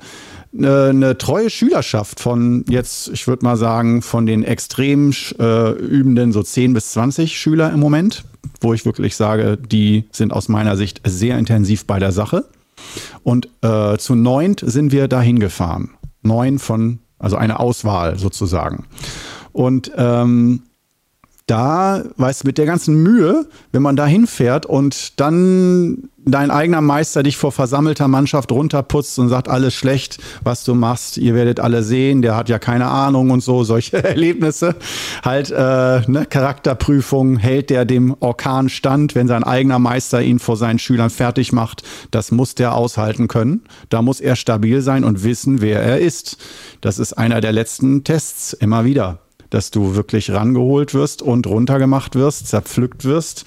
eine, 0.58 0.86
eine 0.90 1.18
treue 1.18 1.50
Schülerschaft 1.50 2.20
von 2.20 2.66
jetzt, 2.70 3.10
ich 3.10 3.28
würde 3.28 3.46
mal 3.46 3.58
sagen, 3.58 4.02
von 4.02 4.26
den 4.26 4.44
extrem 4.44 5.14
äh, 5.40 5.72
übenden 5.72 6.32
so 6.32 6.44
10 6.44 6.74
bis 6.74 6.92
20 6.92 7.38
Schüler 7.38 7.72
im 7.72 7.80
Moment, 7.80 8.26
wo 8.62 8.74
ich 8.74 8.86
wirklich 8.86 9.16
sage, 9.16 9.58
die 9.58 10.06
sind 10.12 10.32
aus 10.34 10.50
meiner 10.50 10.78
Sicht 10.78 11.02
sehr 11.06 11.38
intensiv 11.38 11.86
bei 11.86 12.00
der 12.00 12.12
Sache. 12.12 12.46
Und 13.24 13.50
äh, 13.62 13.98
zu 13.98 14.16
neunt 14.16 14.64
sind 14.66 14.92
wir 14.92 15.08
dahin 15.08 15.40
gefahren. 15.40 15.92
Neun 16.22 16.60
von, 16.60 17.00
also 17.20 17.36
eine 17.38 17.60
Auswahl 17.60 18.18
sozusagen. 18.18 18.86
Und 19.52 19.92
ähm, 19.96 20.64
da, 21.48 22.04
weißt 22.18 22.44
du, 22.44 22.48
mit 22.48 22.58
der 22.58 22.66
ganzen 22.66 23.04
Mühe, 23.04 23.46
wenn 23.72 23.84
man 23.84 23.96
da 23.96 24.08
hinfährt 24.08 24.66
und 24.66 25.20
dann 25.20 26.10
dein 26.28 26.50
eigener 26.50 26.82
Meister 26.82 27.22
dich 27.22 27.38
vor 27.38 27.52
versammelter 27.52 28.08
Mannschaft 28.08 28.52
runterputzt 28.52 29.20
und 29.20 29.30
sagt, 29.30 29.48
alles 29.48 29.76
schlecht, 29.76 30.18
was 30.44 30.64
du 30.64 30.74
machst, 30.74 31.18
ihr 31.18 31.36
werdet 31.36 31.60
alle 31.60 31.84
sehen, 31.84 32.24
der 32.24 32.36
hat 32.36 32.50
ja 32.50 32.58
keine 32.58 32.88
Ahnung 32.88 33.30
und 33.30 33.44
so, 33.44 33.64
solche 33.64 34.04
Erlebnisse. 34.04 34.76
Halt, 35.24 35.52
äh, 35.52 36.02
ne, 36.10 36.26
Charakterprüfung, 36.28 37.38
hält 37.38 37.70
der 37.70 37.86
dem 37.86 38.16
Orkan 38.20 38.70
stand, 38.70 39.14
wenn 39.14 39.28
sein 39.28 39.44
eigener 39.44 39.78
Meister 39.78 40.24
ihn 40.24 40.40
vor 40.40 40.58
seinen 40.58 40.80
Schülern 40.80 41.12
fertig 41.12 41.52
macht, 41.52 41.84
das 42.10 42.32
muss 42.32 42.56
der 42.56 42.74
aushalten 42.74 43.28
können. 43.28 43.62
Da 43.90 44.02
muss 44.02 44.20
er 44.20 44.36
stabil 44.36 44.82
sein 44.82 45.04
und 45.04 45.24
wissen, 45.24 45.62
wer 45.62 45.84
er 45.84 46.00
ist. 46.00 46.38
Das 46.82 46.98
ist 46.98 47.14
einer 47.14 47.40
der 47.40 47.52
letzten 47.52 48.04
Tests, 48.04 48.54
immer 48.54 48.84
wieder 48.84 49.20
dass 49.56 49.72
du 49.72 49.96
wirklich 49.96 50.32
rangeholt 50.32 50.94
wirst 50.94 51.22
und 51.22 51.48
runtergemacht 51.48 52.16
wirst, 52.16 52.48
zerpflückt 52.48 53.06
wirst. 53.06 53.46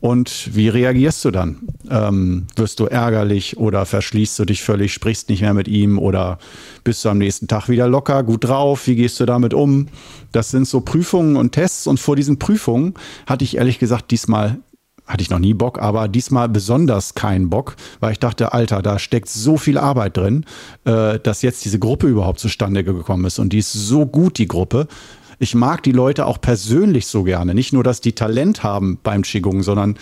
Und 0.00 0.54
wie 0.54 0.68
reagierst 0.68 1.22
du 1.24 1.30
dann? 1.30 1.68
Ähm, 1.90 2.46
wirst 2.56 2.80
du 2.80 2.86
ärgerlich 2.86 3.58
oder 3.58 3.84
verschließt 3.84 4.38
du 4.38 4.46
dich 4.46 4.62
völlig, 4.62 4.94
sprichst 4.94 5.28
nicht 5.28 5.42
mehr 5.42 5.52
mit 5.52 5.68
ihm 5.68 5.98
oder 5.98 6.38
bist 6.82 7.04
du 7.04 7.10
am 7.10 7.18
nächsten 7.18 7.46
Tag 7.46 7.68
wieder 7.68 7.88
locker, 7.88 8.22
gut 8.22 8.44
drauf? 8.44 8.86
Wie 8.86 8.96
gehst 8.96 9.20
du 9.20 9.26
damit 9.26 9.52
um? 9.52 9.88
Das 10.32 10.50
sind 10.50 10.66
so 10.66 10.80
Prüfungen 10.80 11.36
und 11.36 11.52
Tests. 11.52 11.86
Und 11.86 12.00
vor 12.00 12.16
diesen 12.16 12.38
Prüfungen 12.38 12.94
hatte 13.26 13.44
ich 13.44 13.58
ehrlich 13.58 13.78
gesagt 13.78 14.10
diesmal 14.10 14.58
hatte 15.06 15.22
ich 15.22 15.28
noch 15.28 15.38
nie 15.38 15.52
Bock, 15.52 15.78
aber 15.80 16.08
diesmal 16.08 16.48
besonders 16.48 17.14
keinen 17.14 17.50
Bock, 17.50 17.76
weil 18.00 18.12
ich 18.12 18.18
dachte, 18.18 18.54
Alter, 18.54 18.80
da 18.80 18.98
steckt 18.98 19.28
so 19.28 19.58
viel 19.58 19.76
Arbeit 19.76 20.16
drin, 20.16 20.46
äh, 20.84 21.18
dass 21.18 21.42
jetzt 21.42 21.64
diese 21.66 21.78
Gruppe 21.78 22.06
überhaupt 22.06 22.40
zustande 22.40 22.84
gekommen 22.84 23.26
ist. 23.26 23.38
Und 23.38 23.52
die 23.52 23.58
ist 23.58 23.72
so 23.72 24.06
gut, 24.06 24.38
die 24.38 24.48
Gruppe 24.48 24.88
ich 25.38 25.54
mag 25.54 25.82
die 25.82 25.92
Leute 25.92 26.26
auch 26.26 26.40
persönlich 26.40 27.06
so 27.06 27.24
gerne. 27.24 27.54
Nicht 27.54 27.72
nur, 27.72 27.84
dass 27.84 28.00
die 28.00 28.12
Talent 28.12 28.62
haben 28.62 28.98
beim 29.02 29.22
Qigong, 29.22 29.62
sondern 29.62 29.96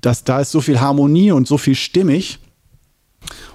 dass 0.00 0.24
da 0.24 0.40
ist 0.40 0.50
so 0.50 0.60
viel 0.60 0.80
Harmonie 0.80 1.32
und 1.32 1.46
so 1.46 1.58
viel 1.58 1.74
stimmig. 1.74 2.38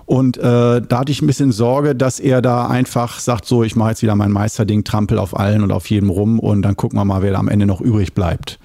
Und 0.05 0.37
äh, 0.37 0.81
da 0.81 0.99
hatte 0.99 1.11
ich 1.11 1.21
ein 1.21 1.27
bisschen 1.27 1.51
Sorge, 1.51 1.95
dass 1.95 2.19
er 2.19 2.41
da 2.41 2.67
einfach 2.67 3.19
sagt, 3.19 3.45
so, 3.45 3.63
ich 3.63 3.75
mache 3.75 3.91
jetzt 3.91 4.01
wieder 4.01 4.15
mein 4.15 4.31
Meisterding, 4.31 4.83
trampel 4.83 5.17
auf 5.17 5.37
allen 5.39 5.63
und 5.63 5.71
auf 5.71 5.89
jedem 5.89 6.09
rum 6.09 6.39
und 6.39 6.61
dann 6.63 6.75
gucken 6.75 6.99
wir 6.99 7.05
mal, 7.05 7.21
wer 7.21 7.31
da 7.31 7.39
am 7.39 7.47
Ende 7.47 7.65
noch 7.65 7.79
übrig 7.79 8.13
bleibt 8.13 8.59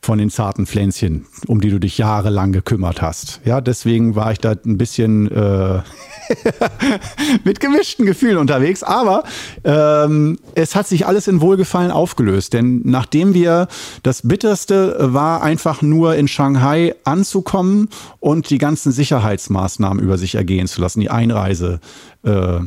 von 0.00 0.18
den 0.18 0.30
zarten 0.30 0.66
Pflänzchen, 0.66 1.26
um 1.48 1.60
die 1.60 1.70
du 1.70 1.78
dich 1.78 1.98
jahrelang 1.98 2.52
gekümmert 2.52 3.02
hast. 3.02 3.40
Ja, 3.44 3.60
deswegen 3.60 4.14
war 4.14 4.32
ich 4.32 4.38
da 4.38 4.52
ein 4.52 4.78
bisschen 4.78 5.30
äh, 5.30 5.80
mit 7.44 7.60
gemischten 7.60 8.06
Gefühlen 8.06 8.38
unterwegs, 8.38 8.82
aber 8.82 9.24
ähm, 9.64 10.38
es 10.54 10.74
hat 10.74 10.86
sich 10.86 11.06
alles 11.06 11.28
in 11.28 11.40
Wohlgefallen 11.40 11.90
aufgelöst, 11.90 12.52
denn 12.52 12.82
nachdem 12.84 13.34
wir 13.34 13.68
das 14.02 14.22
Bitterste 14.22 14.96
war 14.98 15.42
einfach 15.42 15.82
nur 15.82 16.14
in 16.16 16.28
Shanghai 16.28 16.94
anzukommen 17.04 17.88
und 18.20 18.50
die 18.50 18.58
ganzen 18.58 18.92
Sicherheitsmaßnahmen 18.92 20.02
über 20.02 20.18
sich 20.18 20.34
ergehen 20.34 20.66
zu 20.66 20.80
lassen, 20.80 21.00
die 21.00 21.10
Einreise 21.10 21.80
äh, 22.22 22.60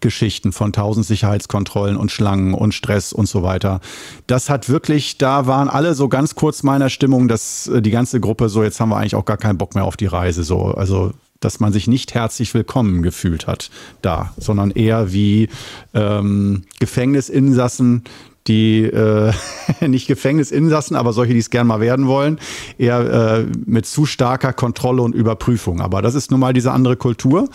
Geschichten 0.00 0.52
von 0.52 0.72
tausend 0.72 1.04
Sicherheitskontrollen 1.06 1.96
und 1.96 2.10
Schlangen 2.10 2.54
und 2.54 2.74
Stress 2.74 3.12
und 3.12 3.28
so 3.28 3.42
weiter. 3.42 3.80
Das 4.26 4.48
hat 4.48 4.68
wirklich, 4.68 5.18
da 5.18 5.46
waren 5.46 5.68
alle 5.68 5.94
so 5.94 6.08
ganz 6.08 6.34
kurz 6.34 6.62
meiner 6.62 6.88
Stimmung, 6.88 7.28
dass 7.28 7.66
äh, 7.66 7.82
die 7.82 7.90
ganze 7.90 8.20
Gruppe 8.20 8.48
so, 8.48 8.62
jetzt 8.62 8.80
haben 8.80 8.90
wir 8.90 8.96
eigentlich 8.96 9.14
auch 9.14 9.24
gar 9.24 9.36
keinen 9.36 9.58
Bock 9.58 9.74
mehr 9.74 9.84
auf 9.84 9.96
die 9.96 10.06
Reise, 10.06 10.44
so, 10.44 10.66
also 10.66 11.12
dass 11.40 11.58
man 11.58 11.72
sich 11.72 11.88
nicht 11.88 12.14
herzlich 12.14 12.54
willkommen 12.54 13.02
gefühlt 13.02 13.46
hat 13.46 13.70
da, 14.02 14.32
sondern 14.36 14.70
eher 14.70 15.12
wie 15.12 15.48
ähm, 15.94 16.62
Gefängnisinsassen, 16.78 18.04
die 18.46 18.82
äh, 18.82 19.32
nicht 19.86 20.06
Gefängnisinsassen, 20.06 20.96
aber 20.96 21.12
solche, 21.12 21.32
die 21.32 21.38
es 21.38 21.50
gern 21.50 21.66
mal 21.66 21.80
werden 21.80 22.06
wollen, 22.06 22.38
eher 22.78 23.00
äh, 23.40 23.46
mit 23.66 23.86
zu 23.86 24.06
starker 24.06 24.52
Kontrolle 24.52 25.02
und 25.02 25.14
Überprüfung. 25.14 25.80
Aber 25.80 26.02
das 26.02 26.14
ist 26.14 26.30
nun 26.30 26.40
mal 26.40 26.52
diese 26.52 26.72
andere 26.72 26.96
Kultur. 26.96 27.48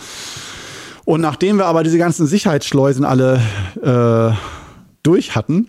Und 1.04 1.20
nachdem 1.20 1.58
wir 1.58 1.66
aber 1.66 1.84
diese 1.84 1.98
ganzen 1.98 2.26
Sicherheitsschleusen 2.26 3.04
alle 3.04 3.40
äh, 3.82 4.36
durch 5.04 5.36
hatten, 5.36 5.68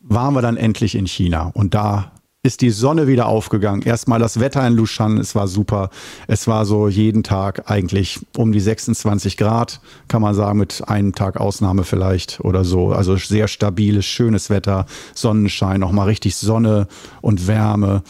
waren 0.00 0.34
wir 0.34 0.42
dann 0.42 0.56
endlich 0.56 0.96
in 0.96 1.06
China. 1.06 1.50
Und 1.54 1.74
da 1.74 2.10
ist 2.42 2.62
die 2.62 2.70
Sonne 2.70 3.06
wieder 3.06 3.26
aufgegangen. 3.26 3.82
Erstmal 3.82 4.18
das 4.18 4.40
Wetter 4.40 4.66
in 4.66 4.74
Lushan, 4.74 5.18
es 5.18 5.34
war 5.34 5.46
super. 5.46 5.90
Es 6.26 6.46
war 6.46 6.64
so 6.64 6.88
jeden 6.88 7.22
Tag 7.22 7.70
eigentlich 7.70 8.20
um 8.36 8.52
die 8.52 8.60
26 8.60 9.36
Grad, 9.36 9.80
kann 10.08 10.22
man 10.22 10.34
sagen, 10.34 10.58
mit 10.58 10.88
einem 10.88 11.14
Tag 11.14 11.38
Ausnahme 11.38 11.84
vielleicht 11.84 12.40
oder 12.40 12.64
so. 12.64 12.92
Also 12.92 13.16
sehr 13.16 13.46
stabiles, 13.46 14.06
schönes 14.06 14.48
Wetter, 14.48 14.86
Sonnenschein, 15.14 15.80
nochmal 15.80 16.06
richtig 16.06 16.34
Sonne 16.36 16.88
und 17.20 17.46
Wärme. 17.46 18.02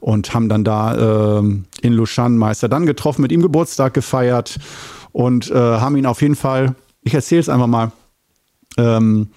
Und 0.00 0.34
haben 0.34 0.48
dann 0.48 0.64
da 0.64 1.38
äh, 1.38 1.42
in 1.82 1.92
Lushan 1.92 2.36
Meister 2.38 2.68
dann 2.68 2.86
getroffen, 2.86 3.22
mit 3.22 3.32
ihm 3.32 3.42
Geburtstag 3.42 3.94
gefeiert 3.94 4.58
und 5.12 5.50
äh, 5.50 5.54
haben 5.54 5.96
ihn 5.96 6.04
auf 6.06 6.20
jeden 6.20 6.36
Fall, 6.36 6.74
ich 7.02 7.14
erzähle 7.14 7.40
es 7.40 7.48
einfach 7.48 7.66
mal, 7.66 7.92
ähm, 8.76 9.28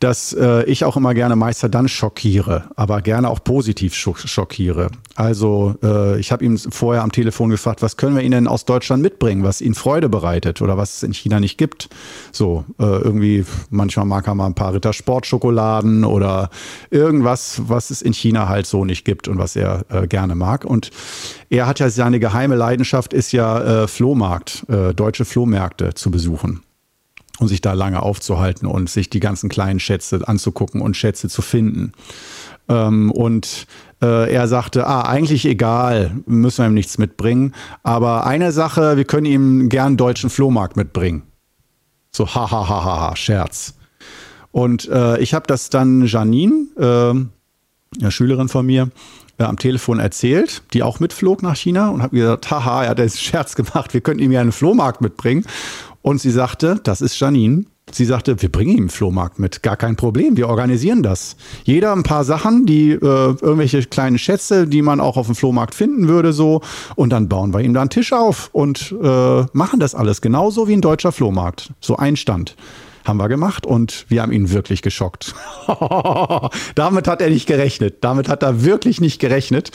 dass 0.00 0.32
äh, 0.32 0.64
ich 0.64 0.84
auch 0.84 0.96
immer 0.96 1.12
gerne 1.14 1.34
Meister 1.34 1.68
dann 1.68 1.88
schockiere, 1.88 2.70
aber 2.76 3.02
gerne 3.02 3.28
auch 3.28 3.42
positiv 3.42 3.94
schockiere. 3.94 4.90
Also 5.16 5.74
äh, 5.82 6.20
ich 6.20 6.30
habe 6.30 6.44
ihm 6.44 6.56
vorher 6.56 7.02
am 7.02 7.10
Telefon 7.10 7.50
gefragt, 7.50 7.82
was 7.82 7.96
können 7.96 8.14
wir 8.14 8.22
Ihnen 8.22 8.32
denn 8.32 8.46
aus 8.46 8.64
Deutschland 8.64 9.02
mitbringen, 9.02 9.42
was 9.42 9.60
Ihnen 9.60 9.74
Freude 9.74 10.08
bereitet 10.08 10.62
oder 10.62 10.76
was 10.76 10.96
es 10.96 11.02
in 11.02 11.12
China 11.12 11.40
nicht 11.40 11.58
gibt. 11.58 11.88
So 12.30 12.64
äh, 12.78 12.84
irgendwie, 12.84 13.44
manchmal 13.70 14.06
mag 14.06 14.28
er 14.28 14.36
mal 14.36 14.46
ein 14.46 14.54
paar 14.54 14.72
Ritter 14.72 14.92
Sportschokoladen 14.92 16.04
oder 16.04 16.50
irgendwas, 16.90 17.62
was 17.66 17.90
es 17.90 18.00
in 18.00 18.12
China 18.12 18.48
halt 18.48 18.66
so 18.66 18.84
nicht 18.84 19.04
gibt 19.04 19.26
und 19.26 19.38
was 19.38 19.56
er 19.56 19.84
äh, 19.88 20.06
gerne 20.06 20.36
mag. 20.36 20.64
Und 20.64 20.90
er 21.50 21.66
hat 21.66 21.80
ja 21.80 21.90
seine 21.90 22.20
geheime 22.20 22.54
Leidenschaft, 22.54 23.12
ist 23.12 23.32
ja 23.32 23.82
äh, 23.82 23.88
Flohmarkt, 23.88 24.64
äh, 24.68 24.94
deutsche 24.94 25.24
Flohmärkte 25.24 25.94
zu 25.94 26.12
besuchen 26.12 26.62
und 27.38 27.48
sich 27.48 27.60
da 27.60 27.72
lange 27.72 28.02
aufzuhalten 28.02 28.66
und 28.66 28.90
sich 28.90 29.10
die 29.10 29.20
ganzen 29.20 29.48
kleinen 29.48 29.80
Schätze 29.80 30.26
anzugucken 30.26 30.80
und 30.80 30.96
Schätze 30.96 31.28
zu 31.28 31.42
finden. 31.42 31.92
Ähm, 32.68 33.10
und 33.10 33.66
äh, 34.02 34.32
er 34.32 34.48
sagte, 34.48 34.86
ah, 34.86 35.02
eigentlich 35.02 35.46
egal, 35.46 36.16
müssen 36.26 36.62
wir 36.62 36.66
ihm 36.66 36.74
nichts 36.74 36.98
mitbringen. 36.98 37.54
Aber 37.82 38.26
eine 38.26 38.52
Sache, 38.52 38.96
wir 38.96 39.04
können 39.04 39.26
ihm 39.26 39.68
gern 39.68 39.96
deutschen 39.96 40.30
Flohmarkt 40.30 40.76
mitbringen. 40.76 41.22
So, 42.10 42.26
ha, 42.26 42.50
ha, 42.50 42.68
ha, 42.68 42.84
ha, 42.84 43.00
ha 43.00 43.16
Scherz. 43.16 43.74
Und 44.50 44.88
äh, 44.88 45.18
ich 45.18 45.34
habe 45.34 45.46
das 45.46 45.70
dann 45.70 46.06
Janine, 46.06 46.66
äh, 46.76 48.00
eine 48.00 48.10
Schülerin 48.10 48.48
von 48.48 48.66
mir, 48.66 48.90
äh, 49.38 49.44
am 49.44 49.56
Telefon 49.56 50.00
erzählt, 50.00 50.62
die 50.72 50.82
auch 50.82 51.00
mitflog 51.00 51.42
nach 51.42 51.56
China 51.56 51.90
und 51.90 52.02
habe 52.02 52.16
gesagt, 52.16 52.50
haha, 52.50 52.84
er 52.84 52.90
hat 52.90 53.00
einen 53.00 53.10
Scherz 53.10 53.54
gemacht, 53.54 53.94
wir 53.94 54.00
könnten 54.00 54.22
ihm 54.22 54.32
ja 54.32 54.40
einen 54.40 54.52
Flohmarkt 54.52 55.00
mitbringen. 55.00 55.44
Und 56.02 56.20
sie 56.20 56.30
sagte, 56.30 56.80
das 56.82 57.00
ist 57.00 57.18
Janine. 57.18 57.64
Sie 57.90 58.04
sagte, 58.04 58.42
wir 58.42 58.52
bringen 58.52 58.72
ihm 58.72 58.78
einen 58.80 58.88
Flohmarkt 58.90 59.38
mit, 59.38 59.62
gar 59.62 59.76
kein 59.76 59.96
Problem, 59.96 60.36
wir 60.36 60.48
organisieren 60.48 61.02
das. 61.02 61.36
Jeder 61.64 61.92
ein 61.94 62.02
paar 62.02 62.22
Sachen, 62.24 62.66
die 62.66 62.90
äh, 62.90 62.96
irgendwelche 63.00 63.82
kleinen 63.82 64.18
Schätze, 64.18 64.66
die 64.66 64.82
man 64.82 65.00
auch 65.00 65.16
auf 65.16 65.26
dem 65.26 65.34
Flohmarkt 65.34 65.74
finden 65.74 66.06
würde, 66.06 66.34
so. 66.34 66.60
Und 66.96 67.10
dann 67.10 67.28
bauen 67.28 67.54
wir 67.54 67.60
ihm 67.60 67.72
da 67.72 67.80
einen 67.80 67.90
Tisch 67.90 68.12
auf 68.12 68.50
und 68.52 68.94
äh, 69.02 69.46
machen 69.52 69.80
das 69.80 69.94
alles 69.94 70.20
genauso 70.20 70.68
wie 70.68 70.74
ein 70.74 70.82
deutscher 70.82 71.12
Flohmarkt. 71.12 71.72
So 71.80 71.96
ein 71.96 72.16
Stand 72.16 72.56
haben 73.08 73.16
wir 73.16 73.28
gemacht 73.28 73.66
und 73.66 74.04
wir 74.08 74.22
haben 74.22 74.32
ihn 74.32 74.50
wirklich 74.50 74.82
geschockt. 74.82 75.34
Damit 76.74 77.08
hat 77.08 77.20
er 77.20 77.30
nicht 77.30 77.46
gerechnet. 77.46 78.04
Damit 78.04 78.28
hat 78.28 78.42
er 78.42 78.64
wirklich 78.64 79.00
nicht 79.00 79.20
gerechnet. 79.20 79.70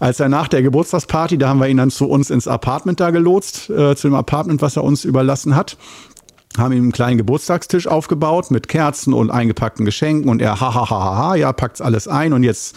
Als 0.00 0.20
er 0.20 0.28
nach 0.28 0.48
der 0.48 0.62
Geburtstagsparty, 0.62 1.38
da 1.38 1.48
haben 1.48 1.60
wir 1.60 1.68
ihn 1.68 1.76
dann 1.76 1.90
zu 1.90 2.08
uns 2.08 2.30
ins 2.30 2.48
Apartment 2.48 3.00
da 3.00 3.10
gelotst, 3.10 3.70
äh, 3.70 3.94
zu 3.94 4.08
dem 4.08 4.14
Apartment, 4.14 4.62
was 4.62 4.76
er 4.76 4.84
uns 4.84 5.04
überlassen 5.04 5.54
hat 5.54 5.76
haben 6.58 6.72
ihm 6.72 6.82
einen 6.82 6.92
kleinen 6.92 7.18
Geburtstagstisch 7.18 7.86
aufgebaut 7.86 8.50
mit 8.50 8.66
Kerzen 8.66 9.12
und 9.14 9.30
eingepackten 9.30 9.84
Geschenken 9.84 10.28
und 10.28 10.42
er, 10.42 10.60
ha, 10.60 10.74
ha, 10.74 10.90
ha, 10.90 11.16
ha, 11.16 11.34
ja, 11.36 11.52
packt's 11.52 11.80
alles 11.80 12.08
ein 12.08 12.32
und 12.32 12.42
jetzt 12.42 12.74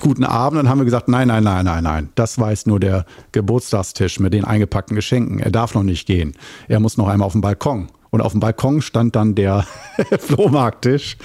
guten 0.00 0.24
Abend. 0.24 0.58
Dann 0.58 0.68
haben 0.68 0.78
wir 0.78 0.84
gesagt, 0.84 1.08
nein, 1.08 1.28
nein, 1.28 1.44
nein, 1.44 1.64
nein, 1.64 1.84
nein, 1.84 2.08
das 2.14 2.36
jetzt 2.36 2.66
nur 2.66 2.80
der 2.80 3.04
Geburtstagstisch 3.32 4.20
mit 4.20 4.32
den 4.32 4.44
eingepackten 4.44 4.96
Geschenken. 4.96 5.38
Er 5.38 5.50
darf 5.50 5.74
noch 5.74 5.82
nicht 5.82 6.06
gehen. 6.06 6.34
Er 6.68 6.80
muss 6.80 6.96
noch 6.96 7.08
einmal 7.08 7.26
auf 7.26 7.32
den 7.32 7.42
Balkon. 7.42 7.88
Und 8.10 8.20
auf 8.20 8.32
dem 8.32 8.40
Balkon 8.40 8.82
stand 8.82 9.14
dann 9.14 9.34
der 9.34 9.66
Flohmarkttisch. 10.18 11.16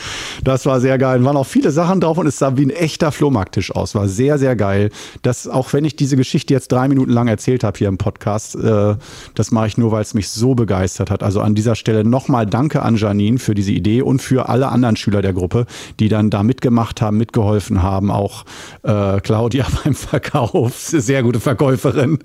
Das 0.43 0.65
war 0.65 0.80
sehr 0.80 0.98
geil. 0.98 1.19
Da 1.19 1.26
waren 1.26 1.38
auch 1.38 1.48
viele 1.48 1.71
Sachen 1.71 2.00
drauf 2.00 2.17
und 2.17 2.28
es 2.28 2.38
sah 2.38 2.58
wie 2.58 2.65
ein 2.65 2.69
echter 2.69 3.12
Flohmarkttisch 3.12 3.71
aus. 3.71 3.95
War 3.95 4.08
sehr, 4.08 4.38
sehr 4.38 4.56
geil. 4.56 4.91
Das, 5.24 5.48
auch 5.48 5.74
wenn 5.74 5.84
ich 5.84 5.95
diese 5.95 6.15
Geschichte 6.15 6.54
jetzt 6.54 6.71
drei 6.71 6.88
Minuten 6.88 7.12
lang 7.12 7.28
erzählt 7.28 7.63
habe 7.63 7.78
hier 7.78 7.88
im 7.88 7.98
Podcast, 7.98 8.56
äh, 8.56 8.95
das 9.34 9.52
mache 9.52 9.67
ich 9.67 9.78
nur, 9.78 9.91
weil 9.91 10.04
es 10.04 10.13
mich 10.13 10.30
so 10.30 10.54
begeistert 10.54 11.10
hat. 11.10 11.24
Also 11.24 11.41
an 11.41 11.56
dieser 11.56 11.76
Stelle 11.76 12.04
nochmal 12.04 12.45
Danke 12.45 12.84
an 12.84 12.98
Janine 12.98 13.39
für 13.39 13.56
diese 13.56 13.71
Idee 13.71 14.04
und 14.04 14.21
für 14.21 14.48
alle 14.50 14.67
anderen 14.67 14.95
Schüler 14.95 15.21
der 15.21 15.34
Gruppe, 15.34 15.65
die 16.00 16.10
dann 16.10 16.30
da 16.30 16.43
mitgemacht 16.43 17.02
haben, 17.02 17.17
mitgeholfen 17.17 17.82
haben. 17.82 18.12
Auch 18.12 18.45
äh, 18.84 19.19
Claudia 19.21 19.65
beim 19.84 19.95
Verkauf, 19.95 20.74
sehr 20.78 21.24
gute 21.24 21.39
Verkäuferin, 21.39 22.19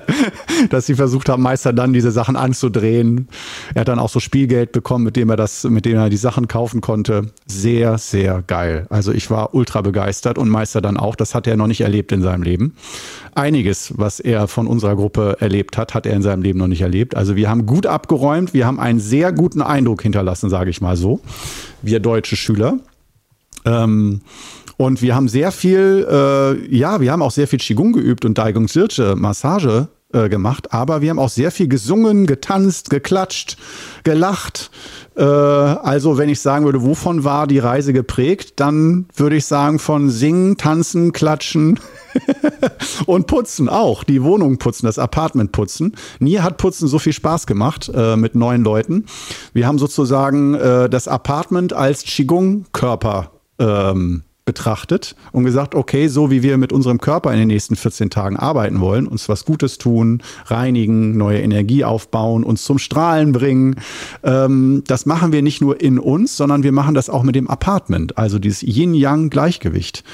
dass 0.70 0.86
sie 0.86 0.94
versucht 0.94 1.28
haben, 1.28 1.42
Meister 1.42 1.72
dann 1.72 1.92
diese 1.92 2.10
Sachen 2.10 2.36
anzudrehen. 2.36 3.28
Hat 3.82 3.88
dann 3.88 3.98
auch 3.98 4.10
so 4.10 4.20
Spielgeld 4.20 4.70
bekommen, 4.70 5.04
mit 5.04 5.16
dem 5.16 5.28
er 5.28 5.34
das, 5.34 5.64
mit 5.64 5.86
dem 5.86 5.96
er 5.96 6.08
die 6.08 6.16
Sachen 6.16 6.46
kaufen 6.46 6.80
konnte. 6.80 7.32
Sehr, 7.46 7.98
sehr 7.98 8.40
geil. 8.46 8.86
Also 8.90 9.10
ich 9.10 9.28
war 9.28 9.56
ultra 9.56 9.80
begeistert 9.80 10.38
und 10.38 10.48
Meister 10.48 10.80
dann 10.80 10.96
auch. 10.96 11.16
Das 11.16 11.34
hat 11.34 11.48
er 11.48 11.56
noch 11.56 11.66
nicht 11.66 11.80
erlebt 11.80 12.12
in 12.12 12.22
seinem 12.22 12.44
Leben. 12.44 12.76
Einiges, 13.34 13.92
was 13.96 14.20
er 14.20 14.46
von 14.46 14.68
unserer 14.68 14.94
Gruppe 14.94 15.38
erlebt 15.40 15.76
hat, 15.76 15.94
hat 15.94 16.06
er 16.06 16.14
in 16.14 16.22
seinem 16.22 16.42
Leben 16.42 16.60
noch 16.60 16.68
nicht 16.68 16.82
erlebt. 16.82 17.16
Also 17.16 17.34
wir 17.34 17.50
haben 17.50 17.66
gut 17.66 17.86
abgeräumt. 17.86 18.54
Wir 18.54 18.68
haben 18.68 18.78
einen 18.78 19.00
sehr 19.00 19.32
guten 19.32 19.62
Eindruck 19.62 20.02
hinterlassen, 20.02 20.48
sage 20.48 20.70
ich 20.70 20.80
mal 20.80 20.96
so. 20.96 21.18
Wir 21.82 21.98
deutsche 21.98 22.36
Schüler. 22.36 22.78
Ähm, 23.64 24.20
und 24.76 25.02
wir 25.02 25.16
haben 25.16 25.26
sehr 25.26 25.50
viel, 25.50 26.06
äh, 26.08 26.72
ja, 26.72 27.00
wir 27.00 27.10
haben 27.10 27.22
auch 27.22 27.32
sehr 27.32 27.48
viel 27.48 27.58
Qigong 27.58 27.94
geübt 27.94 28.24
und 28.24 28.38
Daigung 28.38 28.68
Sirche, 28.68 29.16
Massage 29.16 29.88
äh, 30.12 30.28
gemacht, 30.28 30.72
aber 30.72 31.00
wir 31.00 31.10
haben 31.10 31.18
auch 31.18 31.28
sehr 31.28 31.50
viel 31.50 31.68
gesungen, 31.68 32.26
getanzt, 32.26 32.90
geklatscht, 32.90 33.56
gelacht. 34.04 34.70
Äh, 35.16 35.22
also 35.22 36.18
wenn 36.18 36.28
ich 36.28 36.40
sagen 36.40 36.64
würde, 36.64 36.82
wovon 36.82 37.24
war 37.24 37.46
die 37.46 37.58
Reise 37.58 37.92
geprägt, 37.92 38.54
dann 38.56 39.06
würde 39.14 39.36
ich 39.36 39.46
sagen 39.46 39.78
von 39.78 40.10
Singen, 40.10 40.56
Tanzen, 40.56 41.12
Klatschen 41.12 41.80
und 43.06 43.26
Putzen 43.26 43.68
auch. 43.68 44.04
Die 44.04 44.22
Wohnung 44.22 44.58
putzen, 44.58 44.86
das 44.86 44.98
Apartment 44.98 45.52
putzen. 45.52 45.96
Nie 46.18 46.40
hat 46.40 46.58
Putzen 46.58 46.88
so 46.88 46.98
viel 46.98 47.12
Spaß 47.12 47.46
gemacht 47.46 47.90
äh, 47.94 48.16
mit 48.16 48.34
neuen 48.34 48.64
Leuten. 48.64 49.06
Wir 49.52 49.66
haben 49.66 49.78
sozusagen 49.78 50.52
das 50.52 51.08
Apartment 51.08 51.72
als 51.72 52.04
Qigong-Körper 52.04 53.30
ähm, 53.58 54.24
betrachtet 54.52 55.16
und 55.32 55.44
gesagt, 55.44 55.74
okay, 55.74 56.08
so 56.08 56.30
wie 56.30 56.42
wir 56.42 56.58
mit 56.58 56.74
unserem 56.74 56.98
Körper 56.98 57.32
in 57.32 57.38
den 57.38 57.48
nächsten 57.48 57.74
14 57.74 58.10
Tagen 58.10 58.36
arbeiten 58.36 58.80
wollen, 58.80 59.06
uns 59.06 59.26
was 59.30 59.46
Gutes 59.46 59.78
tun, 59.78 60.22
reinigen, 60.44 61.16
neue 61.16 61.40
Energie 61.40 61.84
aufbauen, 61.84 62.44
uns 62.44 62.64
zum 62.64 62.78
Strahlen 62.78 63.32
bringen, 63.32 63.76
ähm, 64.22 64.84
das 64.86 65.06
machen 65.06 65.32
wir 65.32 65.40
nicht 65.40 65.62
nur 65.62 65.80
in 65.80 65.98
uns, 65.98 66.36
sondern 66.36 66.64
wir 66.64 66.72
machen 66.72 66.94
das 66.94 67.08
auch 67.08 67.22
mit 67.22 67.34
dem 67.34 67.48
Apartment, 67.48 68.18
also 68.18 68.38
dieses 68.38 68.62
Yin-Yang-Gleichgewicht. 68.62 70.04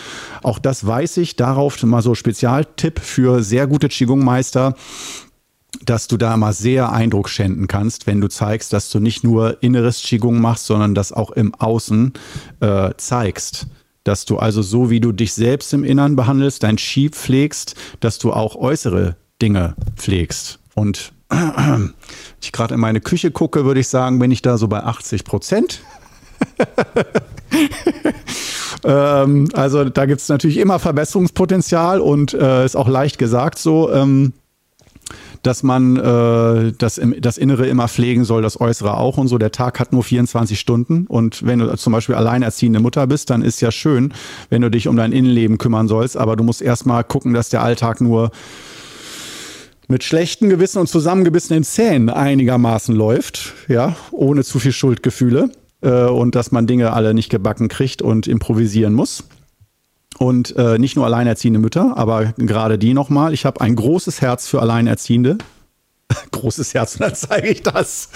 Auch 0.45 0.61
das 0.61 0.87
weiß 0.87 1.17
ich, 1.17 1.35
darauf 1.35 1.83
mal 1.83 2.03
so 2.03 2.15
Spezialtipp 2.15 3.01
für 3.01 3.43
sehr 3.43 3.67
gute 3.67 3.89
Qigong-Meister, 3.89 4.77
dass 5.85 6.07
du 6.07 6.17
da 6.17 6.37
mal 6.37 6.53
sehr 6.53 6.93
Eindruck 6.93 7.29
schänden 7.29 7.67
kannst, 7.67 8.07
wenn 8.07 8.21
du 8.21 8.29
zeigst, 8.29 8.73
dass 8.73 8.91
du 8.91 9.01
nicht 9.01 9.25
nur 9.25 9.63
inneres 9.63 10.01
Qigong 10.03 10.41
machst, 10.41 10.67
sondern 10.67 10.95
das 10.95 11.13
auch 11.13 11.31
im 11.33 11.55
Außen 11.55 12.13
äh, 12.61 12.91
zeigst 12.97 13.67
dass 14.09 14.25
du 14.25 14.39
also 14.39 14.63
so, 14.63 14.89
wie 14.89 15.01
du 15.01 15.13
dich 15.13 15.35
selbst 15.35 15.75
im 15.75 15.85
Innern 15.85 16.17
behandelst, 16.17 16.63
dein 16.63 16.79
Schieb 16.79 17.15
pflegst, 17.15 17.75
dass 18.01 18.19
du 18.19 18.33
auch 18.33 18.57
äußere 18.57 19.17
Dinge 19.43 19.77
pflegst. 19.97 20.61
Und 20.75 21.13
wenn 21.29 21.93
ich 22.41 22.51
gerade 22.53 22.73
in 22.73 22.81
meine 22.81 23.03
Küche 23.03 23.31
gucke, 23.31 23.67
würde 23.67 23.81
ich 23.81 23.89
sagen, 23.89 24.19
bin 24.19 24.31
ich 24.31 24.41
da 24.41 24.57
so 24.57 24.67
bei 24.67 24.83
80 24.83 25.25
Prozent. 25.25 25.83
ähm, 28.85 29.49
also 29.53 29.85
da 29.85 30.07
gibt 30.07 30.23
es 30.23 30.29
natürlich 30.31 30.57
immer 30.57 30.79
Verbesserungspotenzial 30.79 32.01
und 32.01 32.33
äh, 32.33 32.65
ist 32.65 32.77
auch 32.77 32.89
leicht 32.89 33.19
gesagt 33.19 33.59
so. 33.59 33.93
Ähm, 33.93 34.33
dass 35.43 35.63
man 35.63 35.97
äh, 35.97 36.73
das, 36.77 37.01
das 37.21 37.39
Innere 37.39 37.67
immer 37.67 37.89
pflegen 37.89 38.25
soll, 38.25 38.43
das 38.43 38.61
Äußere 38.61 38.97
auch 38.97 39.19
und 39.19 39.29
so. 39.29 39.39
Der 39.39 39.53
Tag 39.53 39.81
hat 39.81 39.93
nur 39.93 40.03
24 40.03 40.59
Stunden 40.59 41.07
und 41.07 41.45
wenn 41.47 41.59
du 41.59 41.77
zum 41.77 41.93
Beispiel 41.93 42.15
alleinerziehende 42.15 42.81
Mutter 42.81 43.07
bist, 43.07 43.31
dann 43.31 43.43
ist 43.43 43.61
ja 43.61 43.71
schön, 43.71 44.13
wenn 44.51 44.63
du 44.63 44.71
dich 44.71 44.89
um 44.89 44.97
dein 44.97 45.13
Innenleben 45.13 45.59
kümmern 45.59 45.89
sollst, 45.89 46.17
aber 46.17 46.37
du 46.37 46.45
musst 46.45 46.63
erstmal 46.63 47.05
gucken, 47.05 47.35
dass 47.35 47.49
der 47.49 47.63
Alltag 47.63 48.01
nur 48.01 48.31
mit 49.89 50.05
schlechten 50.05 50.51
Gewissen 50.51 50.79
und 50.79 50.89
zusammengebissenen 50.89 51.65
Zähnen 51.65 52.11
einigermaßen 52.11 52.95
läuft, 52.95 53.55
ja, 53.69 53.97
ohne 54.11 54.45
zu 54.45 54.59
viel 54.59 54.73
Schuldgefühle 54.73 55.51
äh, 55.81 56.05
und 56.05 56.35
dass 56.35 56.53
man 56.53 56.67
Dinge 56.67 56.93
alle 56.93 57.15
nicht 57.15 57.31
gebacken 57.31 57.69
kriegt 57.69 58.03
und 58.03 58.27
improvisieren 58.27 58.93
muss. 58.93 59.25
Und 60.19 60.57
äh, 60.57 60.79
nicht 60.79 60.97
nur 60.97 61.07
alleinerziehende 61.07 61.61
Mütter, 61.61 61.97
aber 61.97 62.33
gerade 62.37 62.79
die 62.79 62.93
nochmal. 62.93 63.33
Ich 63.33 63.45
habe 63.45 63.61
ein 63.61 63.77
großes 63.77 64.21
Herz 64.21 64.49
für 64.49 64.61
Alleinerziehende. 64.61 65.39
großes 66.31 66.75
Herz 66.75 66.95
und 66.95 67.03
dann 67.03 67.15
zeige 67.15 67.49
ich 67.49 67.63
das. 67.63 68.11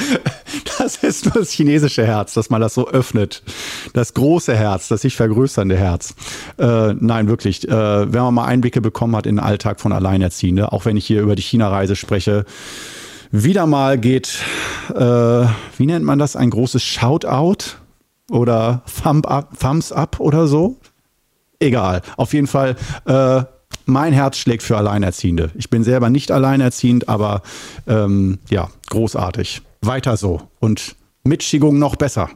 Das 0.79 0.97
ist 0.97 1.27
nur 1.27 1.35
das 1.35 1.51
chinesische 1.51 2.07
Herz, 2.07 2.35
dass 2.35 2.51
man 2.51 2.61
das 2.61 2.75
so 2.75 2.89
öffnet. 2.89 3.43
Das 3.93 4.15
große 4.15 4.57
Herz, 4.57 4.89
das 4.89 5.03
sich 5.03 5.15
vergrößernde 5.15 5.77
Herz. 5.77 6.15
Äh, 6.59 6.95
nein, 6.95 7.29
wirklich. 7.29 7.69
Äh, 7.69 8.13
wenn 8.13 8.23
man 8.23 8.35
mal 8.35 8.47
Einblicke 8.47 8.81
bekommen 8.81 9.15
hat 9.15 9.27
in 9.27 9.37
den 9.37 9.45
Alltag 9.45 9.81
von 9.81 9.93
Alleinerziehenden, 9.93 10.65
auch 10.65 10.85
wenn 10.85 10.97
ich 10.97 11.07
hier 11.07 11.23
über 11.23 11.37
die 11.37 11.43
China-Reise 11.43 11.95
spreche, 11.95 12.45
wieder 13.31 13.67
mal 13.67 13.99
geht, 13.99 14.39
äh, 14.95 14.97
wie 14.97 15.87
nennt 15.87 16.05
man 16.05 16.19
das, 16.19 16.37
ein 16.37 16.51
großes 16.51 16.83
Shoutout 16.83 17.77
oder 18.31 18.83
Thumb 19.03 19.31
up, 19.31 19.59
Thumbs 19.59 19.93
up 19.93 20.21
oder 20.21 20.47
so. 20.47 20.79
Egal. 21.63 22.03
Auf 22.17 22.35
jeden 22.35 22.49
Fall 22.49 22.77
äh, 23.07 23.43
mein 23.87 24.13
Herz 24.13 24.37
schlägt 24.37 24.63
für 24.63 24.77
Alleinerziehende. 24.77 25.51
Ich 25.55 25.71
bin 25.71 25.85
selber 25.85 26.11
nicht 26.11 26.31
alleinerziehend, 26.31 27.09
aber 27.09 27.43
ähm, 27.87 28.39
ja, 28.51 28.69
großartig. 28.91 29.63
Weiter 29.81 30.17
so. 30.17 30.43
Und 30.61 30.97
mit 31.25 31.41
Qigong 31.41 31.79
noch 31.79 31.97
besser. 31.97 32.31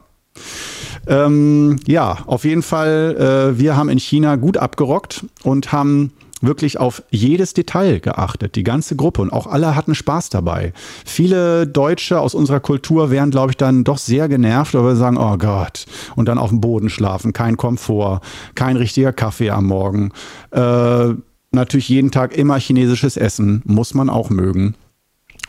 Ähm, 1.07 1.77
ja, 1.87 2.19
auf 2.25 2.45
jeden 2.45 2.63
Fall, 2.63 3.53
äh, 3.55 3.59
wir 3.59 3.75
haben 3.75 3.89
in 3.89 3.99
China 3.99 4.35
gut 4.35 4.57
abgerockt 4.57 5.25
und 5.43 5.71
haben 5.71 6.13
wirklich 6.41 6.79
auf 6.79 7.03
jedes 7.09 7.53
Detail 7.53 7.99
geachtet, 7.99 8.55
die 8.55 8.63
ganze 8.63 8.95
Gruppe 8.95 9.21
und 9.21 9.31
auch 9.31 9.47
alle 9.47 9.75
hatten 9.75 9.95
Spaß 9.95 10.29
dabei. 10.29 10.73
Viele 11.05 11.67
Deutsche 11.67 12.19
aus 12.19 12.35
unserer 12.35 12.59
Kultur 12.59 13.11
wären, 13.11 13.31
glaube 13.31 13.51
ich, 13.51 13.57
dann 13.57 13.83
doch 13.83 13.97
sehr 13.97 14.27
genervt, 14.27 14.75
aber 14.75 14.95
sagen, 14.95 15.17
oh 15.17 15.37
Gott, 15.37 15.85
und 16.15 16.27
dann 16.27 16.37
auf 16.37 16.49
dem 16.49 16.61
Boden 16.61 16.89
schlafen, 16.89 17.33
kein 17.33 17.57
Komfort, 17.57 18.21
kein 18.55 18.77
richtiger 18.77 19.13
Kaffee 19.13 19.49
am 19.49 19.65
Morgen. 19.65 20.11
Äh, 20.51 21.13
natürlich 21.51 21.89
jeden 21.89 22.11
Tag 22.11 22.35
immer 22.37 22.59
chinesisches 22.59 23.17
Essen, 23.17 23.61
muss 23.65 23.93
man 23.93 24.09
auch 24.09 24.29
mögen. 24.29 24.75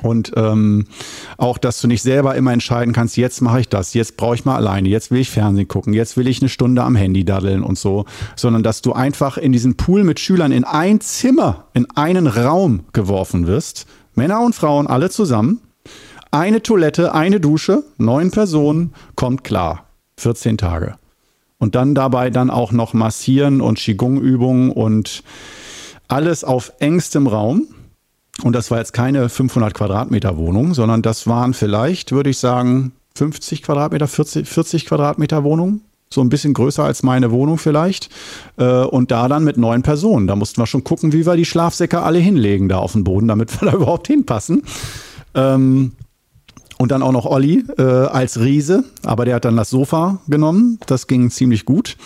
Und 0.02 0.32
ähm, 0.36 0.86
auch, 1.38 1.58
dass 1.58 1.80
du 1.80 1.88
nicht 1.88 2.02
selber 2.02 2.36
immer 2.36 2.52
entscheiden 2.52 2.92
kannst, 2.92 3.16
jetzt 3.16 3.40
mache 3.40 3.60
ich 3.60 3.68
das, 3.68 3.94
jetzt 3.94 4.16
brauche 4.16 4.36
ich 4.36 4.44
mal 4.44 4.56
alleine, 4.56 4.88
jetzt 4.88 5.10
will 5.10 5.20
ich 5.20 5.30
Fernsehen 5.30 5.66
gucken, 5.66 5.92
jetzt 5.92 6.16
will 6.16 6.28
ich 6.28 6.40
eine 6.40 6.48
Stunde 6.48 6.82
am 6.84 6.94
Handy 6.94 7.24
daddeln 7.24 7.64
und 7.64 7.78
so, 7.78 8.04
sondern 8.36 8.62
dass 8.62 8.80
du 8.80 8.92
einfach 8.92 9.38
in 9.38 9.50
diesen 9.50 9.76
Pool 9.76 10.04
mit 10.04 10.20
Schülern 10.20 10.52
in 10.52 10.64
ein 10.64 11.00
Zimmer, 11.00 11.64
in 11.74 11.90
einen 11.96 12.28
Raum 12.28 12.84
geworfen 12.92 13.46
wirst, 13.48 13.86
Männer 14.14 14.40
und 14.40 14.54
Frauen 14.54 14.86
alle 14.86 15.10
zusammen, 15.10 15.60
eine 16.30 16.62
Toilette, 16.62 17.14
eine 17.14 17.40
Dusche, 17.40 17.84
neun 17.96 18.30
Personen, 18.30 18.92
kommt 19.16 19.44
klar, 19.44 19.86
14 20.18 20.58
Tage. 20.58 20.96
Und 21.58 21.74
dann 21.74 21.94
dabei 21.94 22.30
dann 22.30 22.50
auch 22.50 22.70
noch 22.70 22.94
massieren 22.94 23.60
und 23.60 23.78
Qigong-Übungen 23.78 24.70
und 24.70 25.24
alles 26.06 26.44
auf 26.44 26.72
engstem 26.78 27.26
Raum. 27.26 27.66
Und 28.44 28.52
das 28.52 28.70
war 28.70 28.78
jetzt 28.78 28.92
keine 28.92 29.28
500 29.28 29.74
Quadratmeter 29.74 30.36
Wohnung, 30.36 30.74
sondern 30.74 31.02
das 31.02 31.26
waren 31.26 31.54
vielleicht, 31.54 32.12
würde 32.12 32.30
ich 32.30 32.38
sagen, 32.38 32.92
50 33.16 33.62
Quadratmeter, 33.62 34.06
40, 34.06 34.48
40 34.48 34.86
Quadratmeter 34.86 35.42
Wohnung. 35.44 35.80
So 36.10 36.22
ein 36.22 36.30
bisschen 36.30 36.54
größer 36.54 36.84
als 36.84 37.02
meine 37.02 37.30
Wohnung 37.32 37.58
vielleicht. 37.58 38.08
Äh, 38.56 38.64
und 38.64 39.10
da 39.10 39.28
dann 39.28 39.44
mit 39.44 39.58
neun 39.58 39.82
Personen. 39.82 40.26
Da 40.26 40.36
mussten 40.36 40.60
wir 40.60 40.66
schon 40.66 40.84
gucken, 40.84 41.12
wie 41.12 41.26
wir 41.26 41.36
die 41.36 41.44
Schlafsäcke 41.44 42.00
alle 42.00 42.18
hinlegen 42.18 42.68
da 42.68 42.78
auf 42.78 42.92
den 42.92 43.04
Boden, 43.04 43.28
damit 43.28 43.60
wir 43.60 43.70
da 43.70 43.76
überhaupt 43.76 44.06
hinpassen. 44.06 44.62
Ähm, 45.34 45.92
und 46.78 46.92
dann 46.92 47.02
auch 47.02 47.12
noch 47.12 47.26
Olli 47.26 47.64
äh, 47.76 47.82
als 47.82 48.38
Riese, 48.38 48.84
aber 49.04 49.24
der 49.24 49.34
hat 49.34 49.44
dann 49.44 49.56
das 49.56 49.68
Sofa 49.68 50.20
genommen. 50.28 50.78
Das 50.86 51.08
ging 51.08 51.30
ziemlich 51.30 51.64
gut. 51.64 51.96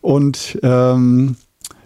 Und 0.00 0.58
ähm, 0.62 1.36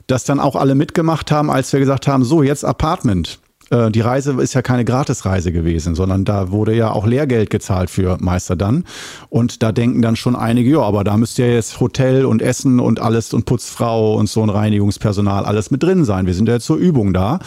dass 0.07 0.25
dann 0.25 0.41
auch 0.41 0.57
alle 0.57 0.77
mitgemacht 0.77 1.31
haben, 1.33 1.51
als 1.51 1.73
wir 1.73 1.81
gesagt 1.81 2.07
haben, 2.07 2.25
so 2.25 2.43
jetzt 2.43 2.65
Apartment. 2.65 3.41
Äh, 3.71 3.91
die 3.91 4.01
Reise 4.01 4.33
ist 4.41 4.55
ja 4.55 4.63
keine 4.63 4.85
Gratisreise 4.85 5.53
gewesen, 5.53 5.95
sondern 5.95 6.25
da 6.25 6.51
wurde 6.51 6.75
ja 6.75 6.91
auch 6.91 7.07
Lehrgeld 7.07 7.51
gezahlt 7.51 7.89
für 7.89 8.19
Meister 8.21 8.57
dann. 8.57 8.85
Und 9.29 9.63
da 9.63 9.73
denken 9.73 10.03
dann 10.03 10.17
schon 10.17 10.37
einige, 10.37 10.71
ja, 10.71 10.81
aber 10.81 11.05
da 11.05 11.17
müsste 11.17 11.45
ja 11.45 11.53
jetzt 11.53 11.81
Hotel 11.81 12.25
und 12.25 12.43
Essen 12.43 12.81
und 12.81 13.01
alles 13.01 13.33
und 13.33 13.47
Putzfrau 13.47 14.15
und 14.15 14.29
so 14.29 14.43
ein 14.43 14.51
Reinigungspersonal 14.51 15.45
alles 15.45 15.71
mit 15.71 15.83
drin 15.83 16.05
sein. 16.05 16.27
Wir 16.27 16.35
sind 16.35 16.49
ja 16.49 16.61
zur 16.61 16.77
Übung 16.77 17.15
da. 17.15 17.39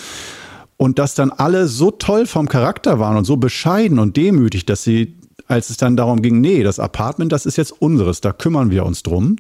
Und 0.77 0.99
dass 0.99 1.15
dann 1.15 1.31
alle 1.31 1.67
so 1.67 1.91
toll 1.91 2.25
vom 2.25 2.49
Charakter 2.49 2.99
waren 2.99 3.15
und 3.15 3.25
so 3.25 3.37
bescheiden 3.37 3.99
und 3.99 4.17
demütig, 4.17 4.65
dass 4.65 4.83
sie, 4.83 5.15
als 5.47 5.69
es 5.69 5.77
dann 5.77 5.95
darum 5.95 6.21
ging, 6.21 6.41
nee, 6.41 6.63
das 6.63 6.79
Apartment, 6.79 7.31
das 7.31 7.45
ist 7.45 7.57
jetzt 7.57 7.71
unseres, 7.71 8.21
da 8.21 8.33
kümmern 8.33 8.71
wir 8.71 8.85
uns 8.85 9.03
drum. 9.03 9.37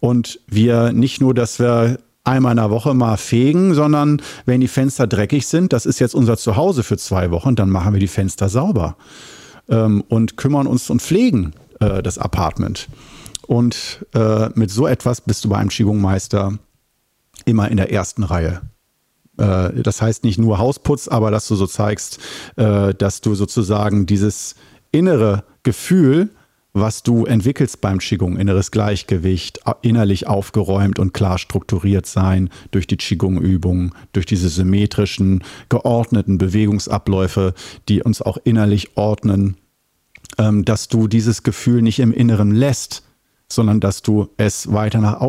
Und 0.00 0.40
wir 0.48 0.92
nicht 0.92 1.20
nur, 1.20 1.32
dass 1.32 1.60
wir 1.60 1.98
einmal 2.24 2.52
in 2.52 2.56
der 2.58 2.70
Woche 2.70 2.94
mal 2.94 3.16
fegen, 3.16 3.74
sondern 3.74 4.22
wenn 4.44 4.60
die 4.60 4.68
Fenster 4.68 5.06
dreckig 5.06 5.46
sind, 5.46 5.72
das 5.72 5.86
ist 5.86 5.98
jetzt 5.98 6.14
unser 6.14 6.36
Zuhause 6.36 6.82
für 6.82 6.96
zwei 6.96 7.30
Wochen, 7.30 7.56
dann 7.56 7.70
machen 7.70 7.92
wir 7.92 8.00
die 8.00 8.08
Fenster 8.08 8.48
sauber 8.48 8.96
ähm, 9.68 10.04
und 10.08 10.36
kümmern 10.36 10.66
uns 10.66 10.88
und 10.90 11.02
pflegen 11.02 11.54
äh, 11.80 12.02
das 12.02 12.18
Apartment. 12.18 12.88
Und 13.46 14.06
äh, 14.14 14.48
mit 14.54 14.70
so 14.70 14.86
etwas 14.86 15.20
bist 15.20 15.44
du 15.44 15.48
bei 15.48 15.56
einem 15.56 15.68
Qigong-Meister 15.68 16.58
immer 17.44 17.68
in 17.70 17.76
der 17.76 17.92
ersten 17.92 18.22
Reihe. 18.22 18.62
Äh, 19.36 19.82
das 19.82 20.00
heißt 20.00 20.24
nicht 20.24 20.38
nur 20.38 20.58
Hausputz, 20.58 21.08
aber 21.08 21.30
dass 21.30 21.48
du 21.48 21.56
so 21.56 21.66
zeigst, 21.66 22.18
äh, 22.56 22.94
dass 22.94 23.20
du 23.20 23.34
sozusagen 23.34 24.06
dieses 24.06 24.54
innere 24.92 25.44
Gefühl 25.64 26.30
was 26.74 27.02
du 27.02 27.26
entwickelst 27.26 27.80
beim 27.80 27.98
Qigong, 27.98 28.38
inneres 28.38 28.70
Gleichgewicht, 28.70 29.60
innerlich 29.82 30.26
aufgeräumt 30.26 30.98
und 30.98 31.12
klar 31.12 31.38
strukturiert 31.38 32.06
sein 32.06 32.48
durch 32.70 32.86
die 32.86 32.96
Qigong-Übungen, 32.96 33.92
durch 34.12 34.26
diese 34.26 34.48
symmetrischen, 34.48 35.44
geordneten 35.68 36.38
Bewegungsabläufe, 36.38 37.54
die 37.88 38.02
uns 38.02 38.22
auch 38.22 38.38
innerlich 38.44 38.96
ordnen, 38.96 39.56
ähm, 40.38 40.64
dass 40.64 40.88
du 40.88 41.08
dieses 41.08 41.42
Gefühl 41.42 41.82
nicht 41.82 41.98
im 41.98 42.12
Inneren 42.12 42.52
lässt, 42.52 43.02
sondern 43.52 43.80
dass 43.80 44.00
du 44.00 44.30
es 44.38 44.72
weiter 44.72 45.00
nach, 45.00 45.20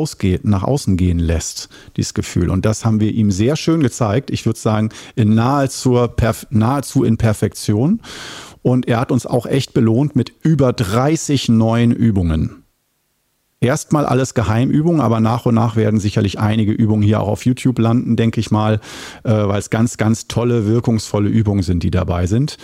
nach 0.43 0.63
außen 0.63 0.97
gehen 0.97 1.19
lässt, 1.19 1.67
dieses 1.97 2.13
Gefühl. 2.13 2.49
Und 2.49 2.65
das 2.65 2.85
haben 2.85 3.01
wir 3.01 3.11
ihm 3.11 3.31
sehr 3.31 3.57
schön 3.57 3.81
gezeigt. 3.81 4.31
Ich 4.31 4.45
würde 4.45 4.59
sagen, 4.59 4.89
in 5.15 5.35
nahezu, 5.35 6.07
nahezu 6.49 7.03
in 7.03 7.17
Perfektion. 7.17 8.01
Und 8.63 8.87
er 8.87 8.99
hat 8.99 9.11
uns 9.11 9.27
auch 9.27 9.45
echt 9.45 9.73
belohnt 9.73 10.15
mit 10.15 10.33
über 10.41 10.73
30 10.73 11.49
neuen 11.49 11.91
Übungen. 11.91 12.63
Erstmal 13.63 14.05
alles 14.05 14.33
Geheimübungen, 14.33 14.99
aber 14.99 15.21
nach 15.21 15.45
und 15.45 15.55
nach 15.55 15.77
werden 15.77 15.97
sicherlich 15.97 16.37
einige 16.37 16.73
Übungen 16.73 17.01
hier 17.01 17.21
auch 17.21 17.29
auf 17.29 17.45
YouTube 17.45 17.79
landen, 17.79 18.17
denke 18.17 18.41
ich 18.41 18.51
mal, 18.51 18.81
äh, 19.23 19.31
weil 19.31 19.57
es 19.57 19.69
ganz, 19.69 19.95
ganz 19.95 20.27
tolle, 20.27 20.67
wirkungsvolle 20.67 21.29
Übungen 21.29 21.63
sind, 21.63 21.81
die 21.81 21.91
dabei 21.91 22.27
sind. 22.27 22.57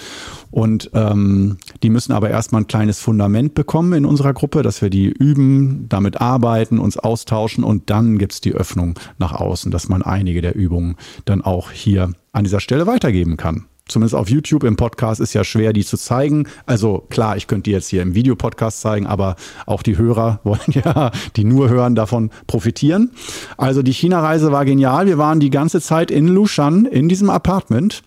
Und 0.52 0.92
ähm, 0.94 1.58
die 1.84 1.90
müssen 1.90 2.12
aber 2.12 2.30
erstmal 2.30 2.64
ein 2.64 2.68
kleines 2.68 3.00
Fundament 3.00 3.54
bekommen 3.54 3.94
in 3.94 4.06
unserer 4.06 4.34
Gruppe, 4.34 4.62
dass 4.62 4.82
wir 4.82 4.90
die 4.90 5.06
üben, 5.06 5.86
damit 5.88 6.20
arbeiten, 6.20 6.80
uns 6.80 6.98
austauschen 6.98 7.64
und 7.64 7.90
dann 7.90 8.18
gibt's 8.18 8.42
die 8.42 8.54
Öffnung 8.54 9.00
nach 9.20 9.32
außen, 9.32 9.72
dass 9.72 9.88
man 9.88 10.02
einige 10.02 10.42
der 10.42 10.56
Übungen 10.56 10.98
dann 11.24 11.42
auch 11.42 11.72
hier 11.72 12.12
an 12.34 12.44
dieser 12.44 12.60
Stelle 12.60 12.88
weitergeben 12.88 13.38
kann 13.38 13.68
zumindest 13.90 14.16
auf 14.16 14.30
YouTube 14.30 14.64
im 14.64 14.76
Podcast 14.76 15.20
ist 15.20 15.34
ja 15.34 15.44
schwer, 15.44 15.74
die 15.74 15.84
zu 15.84 15.98
zeigen. 15.98 16.48
Also 16.66 17.06
klar, 17.10 17.36
ich 17.38 17.48
könnte 17.48 17.64
die 17.64 17.72
jetzt 17.72 17.90
hier 17.90 18.02
im 18.02 18.16
Videopodcast 18.16 18.82
zeigen, 18.82 19.08
aber 19.08 19.36
auch 19.66 19.84
die 19.84 19.98
Hörer 19.98 20.40
wollen 20.44 20.60
ja, 20.68 21.12
die 21.36 21.44
nur 21.44 21.70
hören, 21.70 21.96
davon 21.96 22.32
profitieren. 22.48 23.12
Also 23.58 23.82
die 23.82 23.94
China-Reise 23.94 24.52
war 24.52 24.66
genial. 24.66 25.08
Wir 25.08 25.18
waren 25.18 25.40
die 25.40 25.50
ganze 25.50 25.82
Zeit 25.82 26.12
in 26.12 26.28
Lushan, 26.28 26.86
in 26.86 27.10
diesem 27.10 27.30
Apartment 27.30 28.04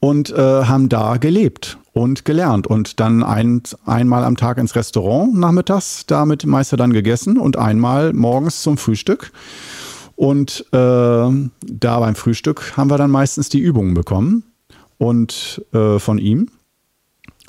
und 0.00 0.30
äh, 0.30 0.36
haben 0.36 0.88
da 0.88 1.16
gelebt 1.16 1.78
und 1.92 2.24
gelernt 2.24 2.66
und 2.66 3.00
dann 3.00 3.22
ein, 3.22 3.62
einmal 3.86 4.24
am 4.24 4.36
Tag 4.36 4.58
ins 4.58 4.74
Restaurant 4.74 5.34
nachmittags 5.34 6.06
da 6.06 6.24
mit 6.24 6.46
Meister 6.46 6.76
dann 6.76 6.92
gegessen 6.92 7.38
und 7.38 7.58
einmal 7.58 8.12
morgens 8.12 8.62
zum 8.62 8.78
Frühstück. 8.78 9.30
Und 10.22 10.64
äh, 10.70 10.76
da 10.76 11.98
beim 11.98 12.14
Frühstück 12.14 12.76
haben 12.76 12.88
wir 12.88 12.96
dann 12.96 13.10
meistens 13.10 13.48
die 13.48 13.58
Übungen 13.58 13.92
bekommen 13.92 14.44
und 14.96 15.66
äh, 15.72 15.98
von 15.98 16.18
ihm. 16.18 16.46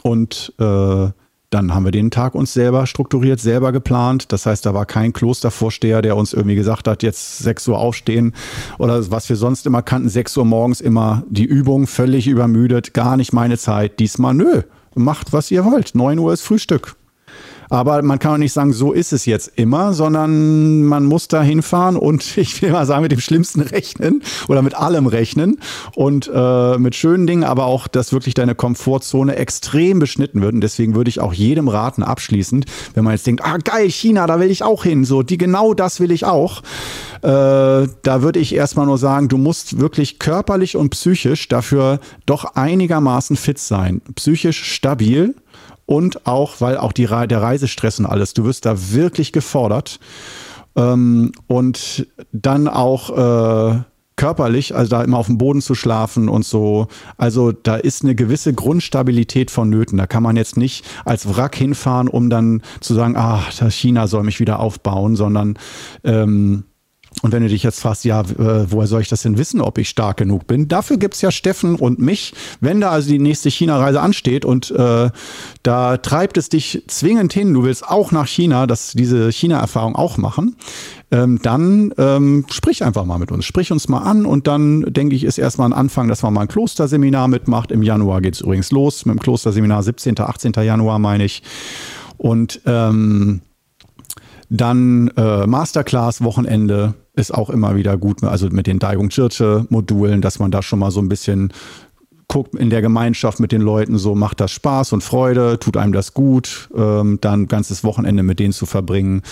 Und 0.01 0.55
äh, 0.57 1.09
dann 1.51 1.75
haben 1.75 1.85
wir 1.85 1.91
den 1.91 2.09
Tag 2.09 2.33
uns 2.33 2.51
selber 2.51 2.87
strukturiert, 2.87 3.39
selber 3.39 3.73
geplant. 3.73 4.31
Das 4.31 4.47
heißt, 4.47 4.65
da 4.65 4.73
war 4.73 4.87
kein 4.87 5.13
Klostervorsteher, 5.13 6.01
der 6.01 6.17
uns 6.17 6.33
irgendwie 6.33 6.55
gesagt 6.55 6.87
hat, 6.87 7.03
jetzt 7.03 7.37
6 7.43 7.67
Uhr 7.67 7.77
aufstehen 7.77 8.33
oder 8.79 9.11
was 9.11 9.29
wir 9.29 9.35
sonst 9.35 9.67
immer 9.67 9.83
kannten, 9.83 10.09
6 10.09 10.35
Uhr 10.37 10.45
morgens 10.45 10.81
immer 10.81 11.21
die 11.29 11.45
Übung, 11.45 11.85
völlig 11.85 12.27
übermüdet, 12.27 12.95
gar 12.95 13.17
nicht 13.17 13.33
meine 13.33 13.59
Zeit. 13.59 13.99
Diesmal 13.99 14.33
nö, 14.33 14.63
macht 14.95 15.31
was 15.31 15.51
ihr 15.51 15.63
wollt. 15.63 15.93
9 15.93 16.17
Uhr 16.17 16.33
ist 16.33 16.41
Frühstück. 16.41 16.95
Aber 17.73 18.03
man 18.03 18.19
kann 18.19 18.33
auch 18.33 18.37
nicht 18.37 18.53
sagen, 18.53 18.71
so 18.71 18.93
ist 18.93 19.13
es 19.13 19.25
jetzt 19.25 19.53
immer, 19.55 19.93
sondern 19.93 20.83
man 20.83 21.05
muss 21.05 21.27
da 21.27 21.41
hinfahren 21.41 21.95
und 21.95 22.37
ich 22.37 22.61
will 22.61 22.69
mal 22.69 22.85
sagen, 22.85 23.01
mit 23.01 23.11
dem 23.11 23.19
Schlimmsten 23.19 23.61
rechnen 23.61 24.21
oder 24.47 24.61
mit 24.61 24.75
allem 24.75 25.07
rechnen 25.07 25.57
und 25.95 26.29
äh, 26.31 26.77
mit 26.77 26.93
schönen 26.93 27.25
Dingen, 27.25 27.43
aber 27.43 27.65
auch, 27.65 27.87
dass 27.87 28.13
wirklich 28.13 28.35
deine 28.35 28.53
Komfortzone 28.53 29.37
extrem 29.37 29.97
beschnitten 29.97 30.41
wird. 30.41 30.53
Und 30.53 30.61
deswegen 30.61 30.93
würde 30.93 31.09
ich 31.09 31.19
auch 31.19 31.33
jedem 31.33 31.67
raten, 31.67 32.03
abschließend, 32.03 32.65
wenn 32.93 33.03
man 33.03 33.13
jetzt 33.13 33.25
denkt, 33.25 33.43
ah 33.43 33.57
geil, 33.57 33.89
China, 33.89 34.27
da 34.27 34.39
will 34.39 34.51
ich 34.51 34.61
auch 34.61 34.83
hin, 34.83 35.03
so, 35.03 35.23
die 35.23 35.39
genau 35.39 35.73
das 35.73 35.99
will 35.99 36.11
ich 36.11 36.25
auch. 36.25 36.61
Äh, 37.23 37.23
da 37.23 38.21
würde 38.21 38.37
ich 38.37 38.53
erstmal 38.53 38.85
nur 38.85 38.99
sagen, 38.99 39.29
du 39.29 39.39
musst 39.39 39.79
wirklich 39.79 40.19
körperlich 40.19 40.77
und 40.77 40.91
psychisch 40.91 41.47
dafür 41.47 41.99
doch 42.27 42.53
einigermaßen 42.53 43.35
fit 43.35 43.57
sein. 43.57 44.03
Psychisch 44.13 44.63
stabil 44.63 45.33
und 45.85 46.25
auch, 46.25 46.61
weil 46.61 46.77
auch 46.77 46.91
die, 46.91 47.07
der 47.07 47.41
Reisestress 47.41 47.99
und 47.99 48.05
alles, 48.05 48.33
du 48.33 48.45
wirst 48.45 48.65
da 48.65 48.75
wirklich 48.91 49.31
gefordert. 49.31 49.99
Ähm, 50.75 51.31
und 51.47 52.07
dann 52.31 52.67
auch 52.67 53.75
äh, 53.75 53.81
körperlich, 54.15 54.75
also 54.75 54.89
da 54.89 55.03
immer 55.03 55.17
auf 55.17 55.27
dem 55.27 55.37
Boden 55.37 55.61
zu 55.61 55.75
schlafen 55.75 56.29
und 56.29 56.45
so. 56.45 56.87
Also 57.17 57.51
da 57.51 57.75
ist 57.75 58.03
eine 58.03 58.15
gewisse 58.15 58.53
Grundstabilität 58.53 59.51
vonnöten. 59.51 59.97
Da 59.97 60.07
kann 60.07 60.23
man 60.23 60.35
jetzt 60.35 60.57
nicht 60.57 60.85
als 61.05 61.35
Wrack 61.35 61.55
hinfahren, 61.55 62.07
um 62.07 62.29
dann 62.29 62.61
zu 62.79 62.93
sagen, 62.93 63.15
ah, 63.15 63.41
China 63.69 64.07
soll 64.07 64.23
mich 64.23 64.39
wieder 64.39 64.59
aufbauen, 64.59 65.15
sondern 65.15 65.57
ähm, 66.03 66.65
und 67.21 67.31
wenn 67.31 67.43
du 67.43 67.49
dich 67.49 67.63
jetzt 67.63 67.79
fragst, 67.79 68.03
ja, 68.05 68.21
äh, 68.21 68.71
woher 68.71 68.87
soll 68.87 69.01
ich 69.01 69.09
das 69.09 69.21
denn 69.21 69.37
wissen, 69.37 69.61
ob 69.61 69.77
ich 69.77 69.89
stark 69.89 70.17
genug 70.17 70.47
bin? 70.47 70.67
Dafür 70.67 70.97
gibt's 70.97 71.21
ja 71.21 71.31
Steffen 71.31 71.75
und 71.75 71.99
mich. 71.99 72.33
Wenn 72.59 72.81
da 72.81 72.89
also 72.89 73.09
die 73.09 73.19
nächste 73.19 73.49
China-Reise 73.49 74.01
ansteht 74.01 74.45
und 74.45 74.71
äh, 74.71 75.09
da 75.61 75.97
treibt 75.97 76.37
es 76.37 76.49
dich 76.49 76.83
zwingend 76.87 77.31
hin, 77.31 77.53
du 77.53 77.63
willst 77.63 77.87
auch 77.87 78.11
nach 78.11 78.27
China, 78.27 78.67
dass 78.67 78.91
diese 78.91 79.31
China-Erfahrung 79.31 79.95
auch 79.95 80.17
machen, 80.17 80.57
ähm, 81.11 81.39
dann 81.41 81.93
ähm, 81.97 82.45
sprich 82.49 82.83
einfach 82.83 83.05
mal 83.05 83.19
mit 83.19 83.31
uns. 83.31 83.45
Sprich 83.45 83.71
uns 83.71 83.87
mal 83.87 84.01
an 84.01 84.25
und 84.25 84.47
dann, 84.47 84.81
denke 84.81 85.15
ich, 85.15 85.23
ist 85.23 85.37
erstmal 85.37 85.69
ein 85.69 85.73
Anfang, 85.73 86.07
dass 86.07 86.23
man 86.23 86.33
mal 86.33 86.41
ein 86.41 86.47
Klosterseminar 86.47 87.27
mitmacht. 87.27 87.71
Im 87.71 87.83
Januar 87.83 88.21
geht's 88.21 88.41
übrigens 88.41 88.71
los 88.71 89.05
mit 89.05 89.15
dem 89.15 89.19
Klosterseminar, 89.19 89.83
17., 89.83 90.19
18. 90.19 90.53
Januar 90.63 90.99
meine 90.99 91.25
ich. 91.25 91.43
Und 92.17 92.61
ähm, 92.65 93.41
dann 94.53 95.07
äh, 95.17 95.47
Masterclass-Wochenende 95.47 96.93
ist 97.15 97.33
auch 97.33 97.49
immer 97.49 97.75
wieder 97.75 97.97
gut, 97.97 98.23
also 98.23 98.47
mit 98.49 98.67
den 98.67 98.77
Daigung 98.77 99.09
Chirche 99.09 99.65
Modulen, 99.69 100.21
dass 100.21 100.37
man 100.37 100.51
da 100.51 100.61
schon 100.61 100.79
mal 100.79 100.91
so 100.91 100.99
ein 100.99 101.09
bisschen 101.09 101.51
guckt 102.27 102.55
in 102.55 102.69
der 102.69 102.81
Gemeinschaft 102.81 103.39
mit 103.39 103.51
den 103.51 103.61
Leuten, 103.61 103.97
so 103.97 104.13
macht 104.13 104.39
das 104.39 104.51
Spaß 104.51 104.93
und 104.93 105.03
Freude, 105.03 105.59
tut 105.59 105.75
einem 105.75 105.91
das 105.91 106.13
gut, 106.13 106.69
ähm, 106.75 107.17
dann 107.19 107.47
ganzes 107.47 107.83
Wochenende 107.83 108.23
mit 108.23 108.39
denen 108.39 108.53
zu 108.53 108.65
verbringen. 108.65 109.23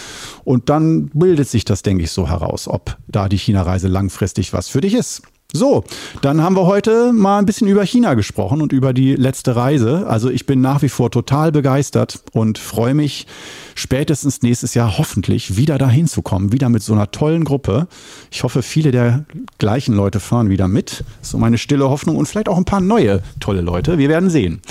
Und 0.43 0.69
dann 0.69 1.10
bildet 1.10 1.47
sich 1.47 1.65
das, 1.65 1.84
denke 1.84 2.03
ich, 2.03 2.12
so 2.12 2.27
heraus, 2.27 2.67
ob 2.67 2.97
da 3.07 3.29
die 3.29 3.38
China-Reise 3.38 3.88
langfristig 3.88 4.53
was 4.53 4.69
für 4.69 4.81
dich 4.81 4.95
ist. 4.95 5.21
So, 5.53 5.83
dann 6.21 6.41
haben 6.41 6.55
wir 6.55 6.65
heute 6.65 7.11
mal 7.11 7.39
ein 7.39 7.45
bisschen 7.45 7.67
über 7.67 7.83
China 7.83 8.13
gesprochen 8.13 8.61
und 8.61 8.71
über 8.71 8.93
die 8.93 9.15
letzte 9.15 9.55
Reise. 9.55 10.07
Also 10.07 10.29
ich 10.29 10.45
bin 10.45 10.61
nach 10.61 10.81
wie 10.81 10.87
vor 10.87 11.11
total 11.11 11.51
begeistert 11.51 12.23
und 12.31 12.57
freue 12.57 12.93
mich 12.93 13.27
spätestens 13.75 14.41
nächstes 14.43 14.75
Jahr 14.75 14.97
hoffentlich 14.97 15.57
wieder 15.57 15.77
dahin 15.77 16.07
zu 16.07 16.21
kommen, 16.21 16.53
wieder 16.53 16.69
mit 16.69 16.83
so 16.83 16.93
einer 16.93 17.11
tollen 17.11 17.43
Gruppe. 17.43 17.87
Ich 18.31 18.43
hoffe, 18.43 18.61
viele 18.61 18.91
der 18.91 19.25
gleichen 19.57 19.93
Leute 19.93 20.21
fahren 20.21 20.49
wieder 20.49 20.69
mit. 20.69 21.03
So 21.21 21.37
meine 21.37 21.57
stille 21.57 21.89
Hoffnung 21.89 22.15
und 22.15 22.27
vielleicht 22.27 22.47
auch 22.47 22.57
ein 22.57 22.65
paar 22.65 22.81
neue 22.81 23.21
tolle 23.41 23.61
Leute. 23.61 23.97
Wir 23.97 24.07
werden 24.07 24.29
sehen. 24.29 24.61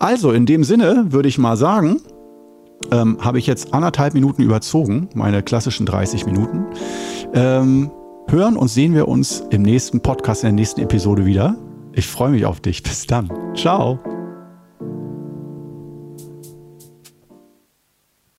Also 0.00 0.32
in 0.32 0.46
dem 0.46 0.64
Sinne 0.64 1.06
würde 1.10 1.28
ich 1.28 1.38
mal 1.38 1.56
sagen, 1.56 2.00
ähm, 2.90 3.18
habe 3.20 3.38
ich 3.38 3.46
jetzt 3.46 3.72
anderthalb 3.72 4.14
Minuten 4.14 4.42
überzogen, 4.42 5.08
meine 5.14 5.44
klassischen 5.44 5.86
30 5.86 6.26
Minuten. 6.26 6.66
Ähm, 7.34 7.90
hören 8.28 8.56
und 8.56 8.68
sehen 8.68 8.94
wir 8.94 9.08
uns 9.08 9.44
im 9.50 9.62
nächsten 9.62 10.00
Podcast, 10.00 10.42
in 10.42 10.48
der 10.48 10.54
nächsten 10.54 10.80
Episode 10.80 11.26
wieder. 11.26 11.56
Ich 11.92 12.06
freue 12.06 12.30
mich 12.30 12.44
auf 12.44 12.60
dich. 12.60 12.82
Bis 12.82 13.06
dann. 13.06 13.30
Ciao. 13.54 13.98